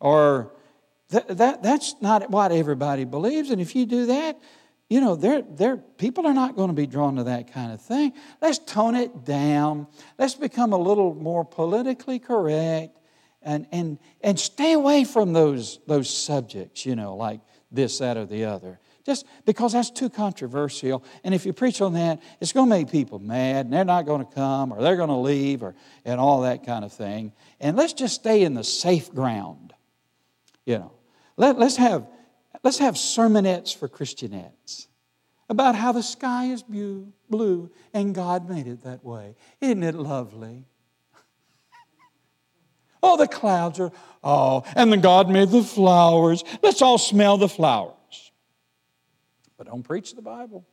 Or 0.00 0.52
that, 1.10 1.36
that, 1.38 1.62
that's 1.62 1.94
not 2.00 2.30
what 2.30 2.52
everybody 2.52 3.04
believes. 3.04 3.50
And 3.50 3.60
if 3.60 3.76
you 3.76 3.86
do 3.86 4.06
that, 4.06 4.38
you 4.88 5.00
know, 5.00 5.16
they're, 5.16 5.42
they're, 5.42 5.76
people 5.76 6.26
are 6.26 6.34
not 6.34 6.54
going 6.54 6.68
to 6.68 6.74
be 6.74 6.86
drawn 6.86 7.16
to 7.16 7.24
that 7.24 7.52
kind 7.52 7.72
of 7.72 7.80
thing. 7.80 8.12
Let's 8.40 8.58
tone 8.58 8.94
it 8.94 9.24
down. 9.24 9.88
Let's 10.18 10.34
become 10.34 10.72
a 10.72 10.78
little 10.78 11.14
more 11.14 11.44
politically 11.44 12.18
correct 12.18 12.96
and, 13.42 13.66
and, 13.72 13.98
and 14.20 14.38
stay 14.38 14.72
away 14.72 15.04
from 15.04 15.32
those, 15.32 15.80
those 15.86 16.08
subjects, 16.08 16.86
you 16.86 16.94
know, 16.94 17.16
like 17.16 17.40
this, 17.70 17.98
that, 17.98 18.16
or 18.16 18.26
the 18.26 18.44
other. 18.44 18.78
Just 19.04 19.24
because 19.44 19.72
that's 19.72 19.90
too 19.90 20.10
controversial. 20.10 21.04
And 21.22 21.32
if 21.32 21.46
you 21.46 21.52
preach 21.52 21.80
on 21.80 21.92
that, 21.92 22.20
it's 22.40 22.52
going 22.52 22.68
to 22.68 22.76
make 22.76 22.90
people 22.90 23.20
mad 23.20 23.66
and 23.66 23.72
they're 23.72 23.84
not 23.84 24.04
going 24.04 24.26
to 24.26 24.32
come 24.32 24.72
or 24.72 24.82
they're 24.82 24.96
going 24.96 25.10
to 25.10 25.14
leave 25.14 25.62
or 25.62 25.76
and 26.04 26.20
all 26.20 26.42
that 26.42 26.66
kind 26.66 26.84
of 26.84 26.92
thing. 26.92 27.32
And 27.60 27.76
let's 27.76 27.92
just 27.92 28.16
stay 28.16 28.42
in 28.42 28.54
the 28.54 28.64
safe 28.64 29.12
ground. 29.12 29.72
You 30.64 30.78
know. 30.78 30.95
Let, 31.36 31.58
let's 31.58 31.76
have 31.76 32.06
let's 32.62 32.78
have 32.78 32.94
sermonettes 32.94 33.76
for 33.76 33.88
Christianettes 33.88 34.86
about 35.48 35.74
how 35.74 35.92
the 35.92 36.02
sky 36.02 36.46
is 36.46 36.62
blue 36.62 37.70
and 37.92 38.14
God 38.14 38.48
made 38.48 38.66
it 38.66 38.82
that 38.82 39.04
way. 39.04 39.36
Isn't 39.60 39.82
it 39.82 39.94
lovely? 39.94 40.64
Oh, 43.02 43.16
the 43.16 43.28
clouds 43.28 43.78
are, 43.78 43.92
oh, 44.24 44.64
and 44.74 44.90
then 44.90 45.00
God 45.00 45.30
made 45.30 45.50
the 45.50 45.62
flowers. 45.62 46.42
Let's 46.60 46.82
all 46.82 46.98
smell 46.98 47.36
the 47.36 47.48
flowers. 47.48 48.32
But 49.56 49.68
don't 49.68 49.84
preach 49.84 50.14
the 50.14 50.22
Bible. 50.22 50.66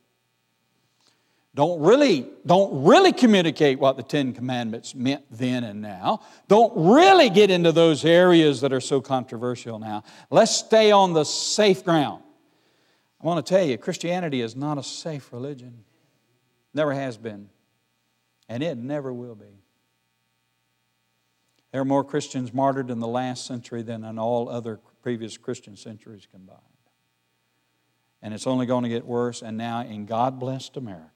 Don't 1.54 1.80
really, 1.80 2.26
don't 2.44 2.84
really 2.84 3.12
communicate 3.12 3.78
what 3.78 3.96
the 3.96 4.02
Ten 4.02 4.32
Commandments 4.32 4.94
meant 4.94 5.24
then 5.30 5.62
and 5.62 5.80
now. 5.80 6.20
Don't 6.48 6.72
really 6.74 7.30
get 7.30 7.48
into 7.48 7.70
those 7.70 8.04
areas 8.04 8.60
that 8.62 8.72
are 8.72 8.80
so 8.80 9.00
controversial 9.00 9.78
now. 9.78 10.02
Let's 10.30 10.50
stay 10.50 10.90
on 10.90 11.12
the 11.12 11.24
safe 11.24 11.84
ground. 11.84 12.24
I 13.22 13.26
want 13.26 13.46
to 13.46 13.54
tell 13.54 13.64
you, 13.64 13.78
Christianity 13.78 14.40
is 14.40 14.56
not 14.56 14.78
a 14.78 14.82
safe 14.82 15.32
religion. 15.32 15.84
Never 16.74 16.92
has 16.92 17.16
been. 17.16 17.48
And 18.48 18.62
it 18.62 18.76
never 18.76 19.12
will 19.12 19.36
be. 19.36 19.62
There 21.70 21.80
are 21.80 21.86
more 21.86 22.04
Christians 22.04 22.52
martyred 22.52 22.90
in 22.90 22.98
the 22.98 23.08
last 23.08 23.46
century 23.46 23.82
than 23.82 24.04
in 24.04 24.18
all 24.18 24.48
other 24.48 24.80
previous 25.02 25.36
Christian 25.36 25.76
centuries 25.76 26.26
combined 26.30 26.60
and 28.24 28.32
it's 28.32 28.46
only 28.46 28.64
going 28.64 28.84
to 28.84 28.88
get 28.88 29.04
worse. 29.04 29.42
And 29.42 29.58
now 29.58 29.82
in 29.82 30.06
God 30.06 30.40
blessed 30.40 30.78
America, 30.78 31.13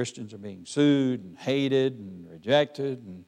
Christians 0.00 0.32
are 0.32 0.38
being 0.38 0.64
sued 0.64 1.22
and 1.22 1.36
hated 1.36 1.98
and 1.98 2.26
rejected, 2.30 3.04
and, 3.04 3.22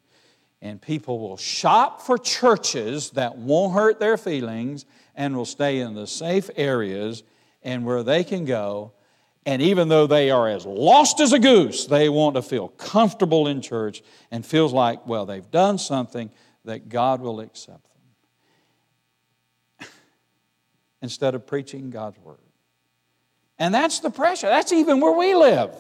and 0.63 0.81
people 0.81 1.19
will 1.19 1.37
shop 1.37 2.01
for 2.01 2.17
churches 2.17 3.11
that 3.11 3.37
won't 3.37 3.75
hurt 3.75 4.01
their 4.01 4.17
feelings 4.17 4.87
and 5.15 5.37
will 5.37 5.45
stay 5.45 5.81
in 5.81 5.93
the 5.93 6.07
safe 6.07 6.49
areas 6.57 7.25
and 7.63 7.85
where 7.85 8.03
they 8.03 8.25
can 8.25 8.47
go. 8.47 8.95
And 9.45 9.61
even 9.61 9.89
though 9.89 10.07
they 10.07 10.31
are 10.31 10.49
as 10.49 10.65
lost 10.65 11.21
as 11.21 11.35
a 11.35 11.39
goose, 11.39 11.85
they 11.85 12.09
want 12.09 12.37
to 12.37 12.43
feel 12.43 12.69
comfortable 12.69 13.49
in 13.49 13.61
church 13.61 14.03
and 14.31 14.47
feels 14.47 14.73
like, 14.73 15.07
well, 15.07 15.27
they've 15.27 15.51
done 15.51 15.77
something 15.77 16.31
that 16.65 16.89
God 16.89 17.21
will 17.21 17.41
accept 17.41 17.87
them. 19.79 19.89
instead 21.03 21.35
of 21.35 21.47
preaching 21.47 21.91
God's 21.91 22.19
word. 22.21 22.39
And 23.59 23.75
that's 23.75 24.01
the 24.01 24.09
pressure. 24.09 24.49
That's 24.49 24.73
even 24.73 25.01
where 25.01 25.13
we 25.13 25.35
live. 25.35 25.77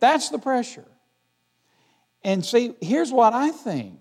That's 0.00 0.30
the 0.30 0.38
pressure. 0.38 0.86
And 2.22 2.44
see, 2.44 2.74
here's 2.80 3.12
what 3.12 3.32
I 3.32 3.50
think 3.50 4.00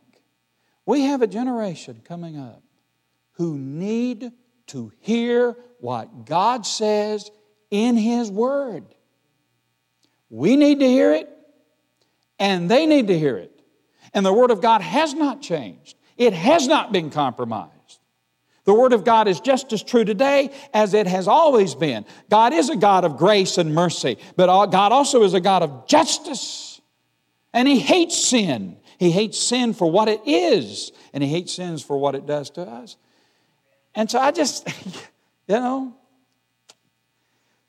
we 0.85 1.01
have 1.01 1.21
a 1.21 1.27
generation 1.27 2.01
coming 2.03 2.37
up 2.37 2.63
who 3.33 3.57
need 3.57 4.31
to 4.67 4.91
hear 4.99 5.55
what 5.79 6.25
God 6.25 6.65
says 6.65 7.29
in 7.71 7.95
His 7.95 8.31
Word. 8.31 8.83
We 10.29 10.55
need 10.55 10.79
to 10.79 10.87
hear 10.87 11.13
it, 11.13 11.29
and 12.37 12.69
they 12.69 12.85
need 12.85 13.07
to 13.07 13.17
hear 13.17 13.37
it. 13.37 13.51
And 14.13 14.25
the 14.25 14.33
Word 14.33 14.51
of 14.51 14.61
God 14.61 14.81
has 14.81 15.13
not 15.13 15.41
changed, 15.41 15.95
it 16.17 16.33
has 16.33 16.67
not 16.67 16.91
been 16.91 17.09
compromised. 17.09 17.78
The 18.69 18.75
Word 18.75 18.93
of 18.93 19.03
God 19.03 19.27
is 19.27 19.39
just 19.39 19.73
as 19.73 19.81
true 19.81 20.05
today 20.05 20.51
as 20.75 20.93
it 20.93 21.07
has 21.07 21.27
always 21.27 21.73
been. 21.73 22.05
God 22.29 22.53
is 22.53 22.69
a 22.69 22.75
God 22.75 23.03
of 23.03 23.17
grace 23.17 23.57
and 23.57 23.73
mercy, 23.73 24.19
but 24.35 24.45
God 24.67 24.91
also 24.91 25.23
is 25.23 25.33
a 25.33 25.41
God 25.41 25.63
of 25.63 25.87
justice. 25.87 26.79
And 27.51 27.67
He 27.67 27.79
hates 27.79 28.15
sin. 28.15 28.77
He 28.99 29.09
hates 29.09 29.39
sin 29.39 29.73
for 29.73 29.89
what 29.89 30.07
it 30.07 30.21
is, 30.23 30.91
and 31.13 31.23
He 31.23 31.31
hates 31.31 31.51
sins 31.51 31.81
for 31.81 31.97
what 31.97 32.13
it 32.13 32.27
does 32.27 32.51
to 32.51 32.61
us. 32.61 32.95
And 33.95 34.07
so 34.07 34.19
I 34.19 34.29
just, 34.29 34.67
you 35.47 35.55
know, 35.55 35.97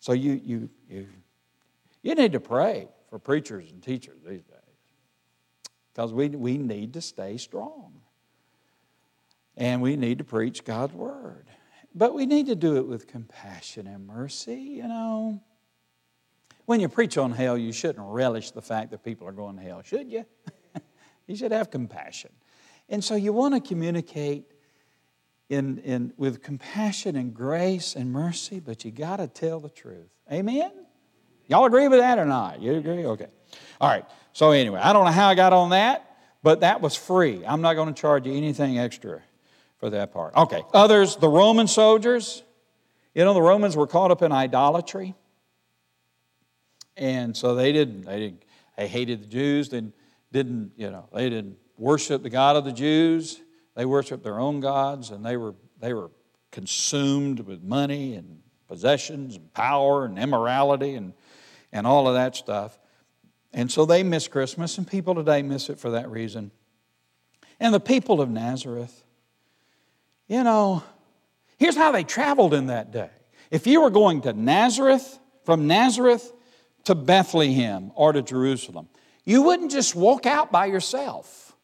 so 0.00 0.12
you, 0.12 0.38
you, 0.44 0.70
you, 0.86 1.06
you 2.02 2.14
need 2.14 2.32
to 2.32 2.40
pray 2.40 2.88
for 3.08 3.18
preachers 3.18 3.70
and 3.72 3.82
teachers 3.82 4.18
these 4.22 4.42
days 4.42 4.76
because 5.94 6.12
we, 6.12 6.28
we 6.28 6.58
need 6.58 6.92
to 6.92 7.00
stay 7.00 7.38
strong 7.38 7.99
and 9.60 9.82
we 9.82 9.94
need 9.94 10.18
to 10.18 10.24
preach 10.24 10.64
God's 10.64 10.94
word. 10.94 11.44
But 11.94 12.14
we 12.14 12.24
need 12.24 12.46
to 12.46 12.56
do 12.56 12.76
it 12.78 12.86
with 12.86 13.06
compassion 13.06 13.86
and 13.86 14.06
mercy, 14.06 14.54
you 14.54 14.88
know. 14.88 15.40
When 16.64 16.80
you 16.80 16.88
preach 16.88 17.18
on 17.18 17.32
hell, 17.32 17.58
you 17.58 17.72
shouldn't 17.72 18.06
relish 18.06 18.52
the 18.52 18.62
fact 18.62 18.90
that 18.92 19.04
people 19.04 19.28
are 19.28 19.32
going 19.32 19.56
to 19.56 19.62
hell, 19.62 19.82
should 19.82 20.10
you? 20.10 20.24
you 21.26 21.36
should 21.36 21.52
have 21.52 21.70
compassion. 21.70 22.30
And 22.88 23.04
so 23.04 23.16
you 23.16 23.32
want 23.32 23.54
to 23.54 23.60
communicate 23.60 24.44
in, 25.48 25.78
in, 25.78 26.12
with 26.16 26.42
compassion 26.42 27.16
and 27.16 27.34
grace 27.34 27.96
and 27.96 28.10
mercy, 28.10 28.60
but 28.60 28.84
you 28.84 28.92
got 28.92 29.16
to 29.16 29.26
tell 29.26 29.60
the 29.60 29.68
truth. 29.68 30.08
Amen? 30.32 30.72
Y'all 31.48 31.66
agree 31.66 31.88
with 31.88 31.98
that 31.98 32.18
or 32.18 32.24
not? 32.24 32.62
You 32.62 32.76
agree? 32.76 33.04
Okay. 33.04 33.26
All 33.80 33.90
right. 33.90 34.06
So, 34.32 34.52
anyway, 34.52 34.80
I 34.80 34.92
don't 34.92 35.04
know 35.04 35.10
how 35.10 35.28
I 35.28 35.34
got 35.34 35.52
on 35.52 35.70
that, 35.70 36.16
but 36.42 36.60
that 36.60 36.80
was 36.80 36.94
free. 36.94 37.44
I'm 37.44 37.60
not 37.60 37.74
going 37.74 37.92
to 37.92 38.00
charge 38.00 38.26
you 38.26 38.32
anything 38.32 38.78
extra 38.78 39.22
for 39.80 39.90
that 39.90 40.12
part. 40.12 40.36
Okay, 40.36 40.62
others, 40.72 41.16
the 41.16 41.28
Roman 41.28 41.66
soldiers. 41.66 42.44
You 43.14 43.24
know, 43.24 43.34
the 43.34 43.42
Romans 43.42 43.76
were 43.76 43.88
caught 43.88 44.12
up 44.12 44.22
in 44.22 44.30
idolatry. 44.30 45.14
And 46.96 47.36
so 47.36 47.54
they 47.56 47.72
didn't, 47.72 48.02
they 48.02 48.20
didn't, 48.20 48.44
they 48.76 48.86
hated 48.86 49.22
the 49.22 49.26
Jews, 49.26 49.68
they 49.70 49.82
didn't, 50.30 50.72
you 50.76 50.90
know, 50.90 51.08
they 51.12 51.28
didn't 51.28 51.56
worship 51.76 52.22
the 52.22 52.30
God 52.30 52.56
of 52.56 52.64
the 52.64 52.72
Jews. 52.72 53.40
They 53.74 53.86
worshiped 53.86 54.22
their 54.22 54.38
own 54.38 54.60
gods, 54.60 55.10
and 55.10 55.24
they 55.24 55.36
were, 55.36 55.54
they 55.80 55.94
were 55.94 56.10
consumed 56.50 57.40
with 57.40 57.62
money 57.62 58.14
and 58.14 58.42
possessions 58.68 59.36
and 59.36 59.54
power 59.54 60.04
and 60.04 60.18
immorality 60.18 60.96
and, 60.96 61.14
and 61.72 61.86
all 61.86 62.06
of 62.08 62.14
that 62.14 62.36
stuff. 62.36 62.78
And 63.52 63.70
so 63.70 63.86
they 63.86 64.02
miss 64.02 64.28
Christmas, 64.28 64.76
and 64.76 64.86
people 64.86 65.14
today 65.14 65.42
miss 65.42 65.70
it 65.70 65.78
for 65.78 65.90
that 65.92 66.10
reason. 66.10 66.50
And 67.58 67.72
the 67.72 67.80
people 67.80 68.20
of 68.20 68.28
Nazareth, 68.28 69.04
you 70.30 70.44
know, 70.44 70.84
here's 71.58 71.76
how 71.76 71.90
they 71.90 72.04
traveled 72.04 72.54
in 72.54 72.66
that 72.66 72.92
day. 72.92 73.10
If 73.50 73.66
you 73.66 73.82
were 73.82 73.90
going 73.90 74.20
to 74.22 74.32
Nazareth, 74.32 75.18
from 75.44 75.66
Nazareth 75.66 76.32
to 76.84 76.94
Bethlehem 76.94 77.90
or 77.96 78.12
to 78.12 78.22
Jerusalem, 78.22 78.88
you 79.24 79.42
wouldn't 79.42 79.72
just 79.72 79.96
walk 79.96 80.26
out 80.26 80.52
by 80.52 80.66
yourself 80.66 81.56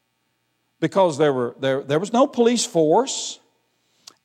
because 0.81 1.17
there, 1.17 1.31
were, 1.31 1.55
there, 1.61 1.81
there 1.81 1.97
was 1.97 2.11
no 2.11 2.27
police 2.27 2.65
force 2.65 3.39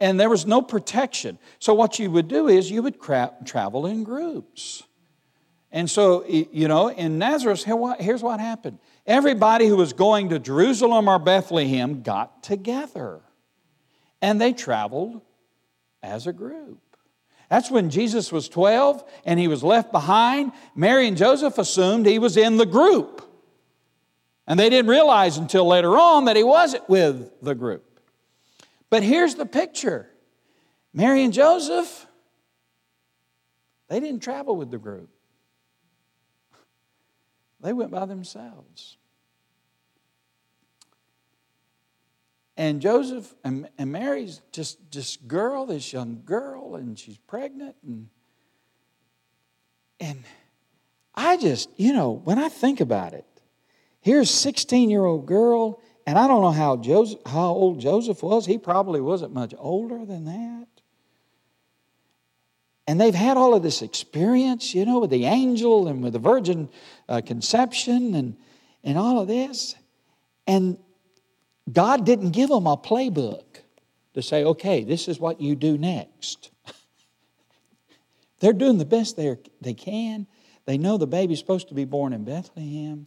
and 0.01 0.19
there 0.19 0.29
was 0.29 0.45
no 0.45 0.61
protection. 0.61 1.39
So, 1.61 1.73
what 1.73 2.01
you 2.01 2.11
would 2.11 2.27
do 2.27 2.49
is 2.49 2.69
you 2.69 2.83
would 2.83 3.01
travel 3.01 3.87
in 3.87 4.03
groups. 4.03 4.83
And 5.71 5.89
so, 5.89 6.27
you 6.27 6.67
know, 6.67 6.89
in 6.89 7.19
Nazareth, 7.19 7.65
here's 8.01 8.23
what 8.25 8.41
happened 8.41 8.81
everybody 9.07 9.69
who 9.69 9.77
was 9.77 9.93
going 9.93 10.31
to 10.31 10.41
Jerusalem 10.41 11.09
or 11.09 11.21
Bethlehem 11.21 12.03
got 12.03 12.43
together 12.43 13.21
and 14.23 14.41
they 14.41 14.53
traveled 14.53 15.21
as 16.03 16.27
a 16.27 16.33
group. 16.33 16.79
That's 17.51 17.71
when 17.71 17.91
Jesus 17.91 18.33
was 18.33 18.49
12 18.49 19.05
and 19.27 19.39
he 19.39 19.49
was 19.49 19.63
left 19.63 19.93
behind. 19.93 20.53
Mary 20.75 21.07
and 21.07 21.19
Joseph 21.19 21.59
assumed 21.59 22.07
he 22.07 22.19
was 22.19 22.39
in 22.39 22.57
the 22.57 22.65
group. 22.65 23.29
And 24.47 24.59
they 24.59 24.71
didn't 24.71 24.91
realize 24.91 25.37
until 25.37 25.67
later 25.67 25.99
on 25.99 26.25
that 26.25 26.37
he 26.37 26.45
wasn't 26.45 26.89
with 26.89 27.31
the 27.43 27.55
group. 27.55 28.01
But 28.89 29.03
here's 29.03 29.35
the 29.35 29.45
picture 29.45 30.09
Mary 30.95 31.25
and 31.25 31.33
Joseph, 31.33 32.07
they 33.89 34.01
didn't 34.01 34.21
travel 34.21 34.57
with 34.57 34.71
the 34.71 34.79
group, 34.79 35.11
they 37.61 37.73
went 37.73 37.91
by 37.91 38.07
themselves. 38.07 38.97
And 42.57 42.83
Joseph 42.83 43.35
and, 43.45 43.69
and 43.79 43.91
Mary's 43.93 44.43
just 44.53 44.79
this 44.93 45.17
girl, 45.17 45.67
this 45.67 45.93
young 45.93 46.23
girl, 46.25 46.77
and 46.77 46.99
she's 46.99 47.19
pregnant. 47.19 47.77
And, 47.83 48.09
and 49.99 50.23
I 51.15 51.37
just, 51.39 51.71
you 51.77 51.93
know, 51.93 52.11
when 52.11 52.39
I 52.39 52.49
think 52.49 52.81
about 52.81 53.15
it, 53.15 53.25
Here's 54.03 54.31
16 54.31 54.91
year 54.91 55.05
old 55.05 55.27
girl, 55.27 55.81
and 56.07 56.19
I 56.19 56.27
don't 56.27 56.43
know 56.43 56.51
how, 56.51 56.77
Joseph, 56.77 57.21
how 57.25 57.51
old 57.51 57.81
Joseph 57.81 58.23
was. 58.23 58.45
He 58.45 58.59
probably 58.59 59.01
wasn't 59.01 59.33
much 59.33 59.55
older 59.57 60.05
than 60.05 60.25
that. 60.25 60.67
And 62.89 63.01
they've 63.01 63.15
had 63.15 63.37
all 63.37 63.55
of 63.55 63.63
this 63.63 63.81
experience, 63.81 64.75
you 64.75 64.85
know, 64.85 64.99
with 64.99 65.11
the 65.11 65.25
angel 65.25 65.87
and 65.87 66.03
with 66.03 66.15
the 66.15 66.19
virgin 66.19 66.69
uh, 67.09 67.23
conception 67.25 68.17
and, 68.17 68.37
and 68.83 68.99
all 68.99 69.21
of 69.21 69.29
this. 69.29 69.77
And 70.49 70.79
God 71.71 72.05
didn't 72.07 72.31
give 72.31 72.49
them 72.49 72.67
a 72.67 72.77
playbook 72.77 73.45
to 74.15 74.23
say, 74.23 74.45
okay, 74.45 74.85
this 74.85 75.09
is 75.09 75.19
what 75.19 75.41
you 75.41 75.55
do 75.55 75.79
next. 75.79 76.51
They're 78.41 78.53
doing 78.53 78.79
the 78.79 78.85
best 78.85 79.17
they 79.17 79.37
they 79.61 79.75
can. 79.75 80.27
They 80.65 80.79
know 80.79 80.97
the 80.97 81.07
baby's 81.07 81.39
supposed 81.39 81.69
to 81.69 81.75
be 81.75 81.85
born 81.85 82.13
in 82.13 82.25
Bethlehem. 82.25 83.07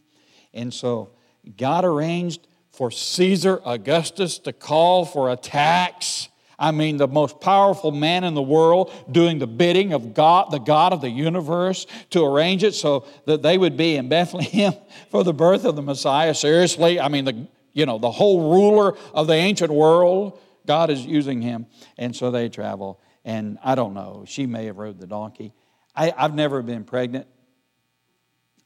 And 0.52 0.72
so 0.72 1.10
God 1.56 1.84
arranged 1.84 2.46
for 2.72 2.90
Caesar 2.90 3.60
Augustus 3.64 4.38
to 4.40 4.52
call 4.52 5.04
for 5.04 5.30
a 5.30 5.36
tax. 5.36 6.28
I 6.58 6.70
mean, 6.70 6.96
the 6.96 7.08
most 7.08 7.40
powerful 7.40 7.90
man 7.90 8.24
in 8.24 8.34
the 8.34 8.42
world 8.42 8.92
doing 9.10 9.38
the 9.38 9.46
bidding 9.46 9.92
of 9.92 10.14
God, 10.14 10.50
the 10.50 10.58
God 10.58 10.92
of 10.92 11.00
the 11.00 11.10
universe, 11.10 11.86
to 12.10 12.24
arrange 12.24 12.64
it 12.64 12.74
so 12.74 13.06
that 13.26 13.42
they 13.42 13.58
would 13.58 13.76
be 13.76 13.96
in 13.96 14.08
Bethlehem 14.08 14.74
for 15.10 15.24
the 15.24 15.34
birth 15.34 15.64
of 15.64 15.76
the 15.76 15.82
Messiah. 15.82 16.34
Seriously, 16.34 16.98
I 16.98 17.08
mean, 17.08 17.24
the, 17.26 17.46
you 17.76 17.84
know, 17.84 17.98
the 17.98 18.10
whole 18.10 18.54
ruler 18.54 18.96
of 19.12 19.26
the 19.26 19.34
ancient 19.34 19.70
world, 19.70 20.40
God 20.66 20.88
is 20.88 21.04
using 21.04 21.42
him. 21.42 21.66
And 21.98 22.16
so 22.16 22.30
they 22.30 22.48
travel. 22.48 23.02
And 23.22 23.58
I 23.62 23.74
don't 23.74 23.92
know, 23.92 24.24
she 24.26 24.46
may 24.46 24.64
have 24.64 24.78
rode 24.78 24.98
the 24.98 25.06
donkey. 25.06 25.52
I, 25.94 26.10
I've 26.16 26.34
never 26.34 26.62
been 26.62 26.84
pregnant. 26.84 27.26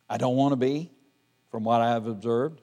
I 0.09 0.17
don't 0.17 0.37
want 0.37 0.53
to 0.53 0.57
be, 0.57 0.93
from 1.51 1.65
what 1.65 1.81
I 1.81 1.91
have 1.91 2.07
observed. 2.07 2.61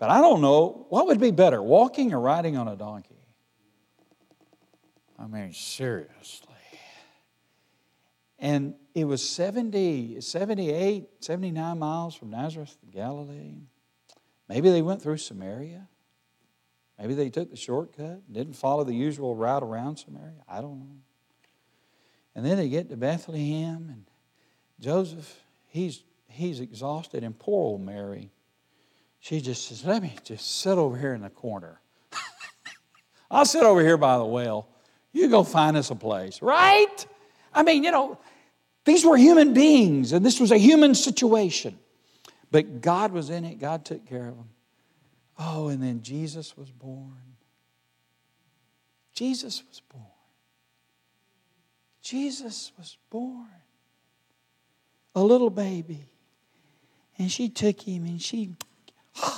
But 0.00 0.10
I 0.10 0.20
don't 0.20 0.40
know, 0.40 0.86
what 0.88 1.06
would 1.06 1.20
be 1.20 1.30
better, 1.30 1.62
walking 1.62 2.12
or 2.12 2.18
riding 2.18 2.56
on 2.56 2.66
a 2.66 2.74
donkey? 2.74 3.14
I 5.16 5.28
mean, 5.28 5.52
seriously. 5.52 6.48
And 8.40 8.74
it 8.92 9.04
was 9.04 9.26
70, 9.26 10.20
78, 10.20 11.08
79 11.20 11.78
miles 11.78 12.16
from 12.16 12.30
Nazareth 12.30 12.76
to 12.80 12.86
Galilee. 12.86 13.54
Maybe 14.48 14.70
they 14.70 14.82
went 14.82 15.02
through 15.02 15.18
Samaria. 15.18 15.88
Maybe 16.98 17.14
they 17.14 17.28
took 17.28 17.50
the 17.50 17.56
shortcut, 17.56 18.32
didn't 18.32 18.54
follow 18.54 18.84
the 18.84 18.94
usual 18.94 19.34
route 19.34 19.62
around 19.62 19.96
Samaria. 19.96 20.42
I 20.48 20.60
don't 20.60 20.78
know. 20.78 20.96
And 22.34 22.44
then 22.44 22.56
they 22.56 22.68
get 22.68 22.88
to 22.90 22.96
Bethlehem, 22.96 23.88
and 23.90 24.04
Joseph, 24.80 25.42
he's, 25.68 26.02
he's 26.28 26.60
exhausted, 26.60 27.24
and 27.24 27.38
poor 27.38 27.62
old 27.62 27.82
Mary, 27.82 28.30
she 29.20 29.40
just 29.40 29.68
says, 29.68 29.84
Let 29.84 30.02
me 30.02 30.14
just 30.24 30.60
sit 30.60 30.78
over 30.78 30.96
here 30.96 31.14
in 31.14 31.22
the 31.22 31.30
corner. 31.30 31.80
I'll 33.30 33.46
sit 33.46 33.62
over 33.62 33.80
here 33.80 33.96
by 33.96 34.18
the 34.18 34.24
well. 34.24 34.68
You 35.12 35.28
go 35.28 35.42
find 35.42 35.76
us 35.76 35.90
a 35.90 35.94
place, 35.94 36.42
right? 36.42 37.06
I 37.54 37.62
mean, 37.62 37.84
you 37.84 37.90
know, 37.90 38.18
these 38.84 39.04
were 39.04 39.16
human 39.16 39.54
beings, 39.54 40.12
and 40.12 40.24
this 40.24 40.38
was 40.38 40.52
a 40.52 40.58
human 40.58 40.94
situation. 40.94 41.78
But 42.56 42.80
God 42.80 43.12
was 43.12 43.28
in 43.28 43.44
it, 43.44 43.58
God 43.58 43.84
took 43.84 44.06
care 44.06 44.28
of 44.28 44.34
them. 44.34 44.48
Oh, 45.38 45.68
and 45.68 45.82
then 45.82 46.00
Jesus 46.00 46.56
was 46.56 46.70
born. 46.70 47.36
Jesus 49.12 49.62
was 49.68 49.82
born. 49.92 50.06
Jesus 52.00 52.72
was 52.78 52.96
born. 53.10 53.50
A 55.14 55.22
little 55.22 55.50
baby. 55.50 56.08
And 57.18 57.30
she 57.30 57.50
took 57.50 57.78
him 57.78 58.06
and 58.06 58.22
she, 58.22 58.54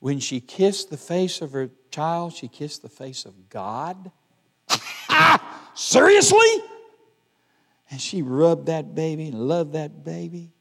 when 0.00 0.20
she 0.20 0.38
kissed 0.38 0.90
the 0.90 0.98
face 0.98 1.40
of 1.40 1.52
her 1.52 1.70
child, 1.90 2.34
she 2.34 2.48
kissed 2.48 2.82
the 2.82 2.90
face 2.90 3.24
of 3.24 3.48
God. 3.48 4.10
Seriously? 5.74 6.62
And 7.90 7.98
she 7.98 8.20
rubbed 8.20 8.66
that 8.66 8.94
baby 8.94 9.28
and 9.28 9.48
loved 9.48 9.72
that 9.72 10.04
baby, 10.04 10.52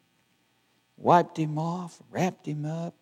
wiped 1.01 1.37
him 1.37 1.57
off, 1.57 1.99
wrapped 2.09 2.45
him 2.45 2.65
up, 2.65 2.95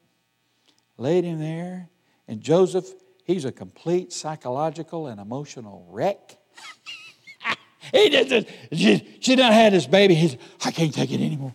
laid 0.98 1.24
him 1.24 1.40
there. 1.40 1.90
And 2.28 2.42
Joseph, 2.42 2.88
he's 3.24 3.46
a 3.46 3.52
complete 3.52 4.14
psychological 4.14 5.08
and 5.08 5.20
emotional 5.20 5.86
wreck. 5.90 6.38
he 7.94 8.10
just, 8.10 8.48
she, 8.72 9.18
she 9.20 9.36
done 9.36 9.52
had 9.52 9.74
this 9.74 9.88
baby. 9.88 10.16
He's, 10.16 10.38
I 10.64 10.72
can't 10.72 10.94
take 10.94 11.12
it 11.12 11.22
anymore. 11.22 11.54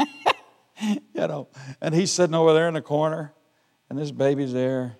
you 0.82 0.98
know, 1.14 1.48
and 1.80 1.94
he's 1.94 2.10
sitting 2.10 2.34
over 2.34 2.52
there 2.52 2.68
in 2.68 2.74
the 2.74 2.82
corner, 2.82 3.32
and 3.88 3.98
this 3.98 4.10
baby's 4.10 4.52
there, 4.52 4.96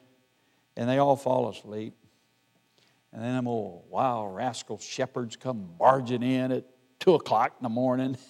and 0.76 0.88
they 0.88 0.98
all 0.98 1.16
fall 1.16 1.48
asleep. 1.48 1.94
And 3.12 3.22
then 3.22 3.34
them 3.34 3.46
old 3.46 3.84
wild 3.88 4.34
rascal 4.34 4.78
shepherds 4.78 5.36
come 5.36 5.68
barging 5.78 6.22
in 6.22 6.50
at 6.50 6.64
two 6.98 7.14
o'clock 7.14 7.54
in 7.58 7.62
the 7.62 7.68
morning. 7.68 8.16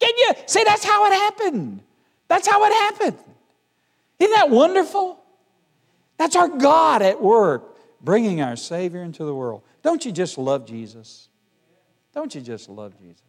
Can 0.00 0.12
you 0.16 0.32
see 0.46 0.62
that's 0.64 0.84
how 0.84 1.06
it 1.06 1.12
happened? 1.12 1.80
That's 2.28 2.46
how 2.46 2.64
it 2.64 2.72
happened. 2.72 3.18
Isn't 4.18 4.34
that 4.34 4.50
wonderful? 4.50 5.18
That's 6.18 6.36
our 6.36 6.48
God 6.48 7.02
at 7.02 7.20
work, 7.20 7.76
bringing 8.00 8.40
our 8.40 8.56
Savior 8.56 9.02
into 9.02 9.24
the 9.24 9.34
world. 9.34 9.62
Don't 9.82 10.04
you 10.04 10.12
just 10.12 10.38
love 10.38 10.66
Jesus? 10.66 11.28
Don't 12.14 12.34
you 12.34 12.40
just 12.40 12.68
love 12.68 12.98
Jesus? 12.98 13.25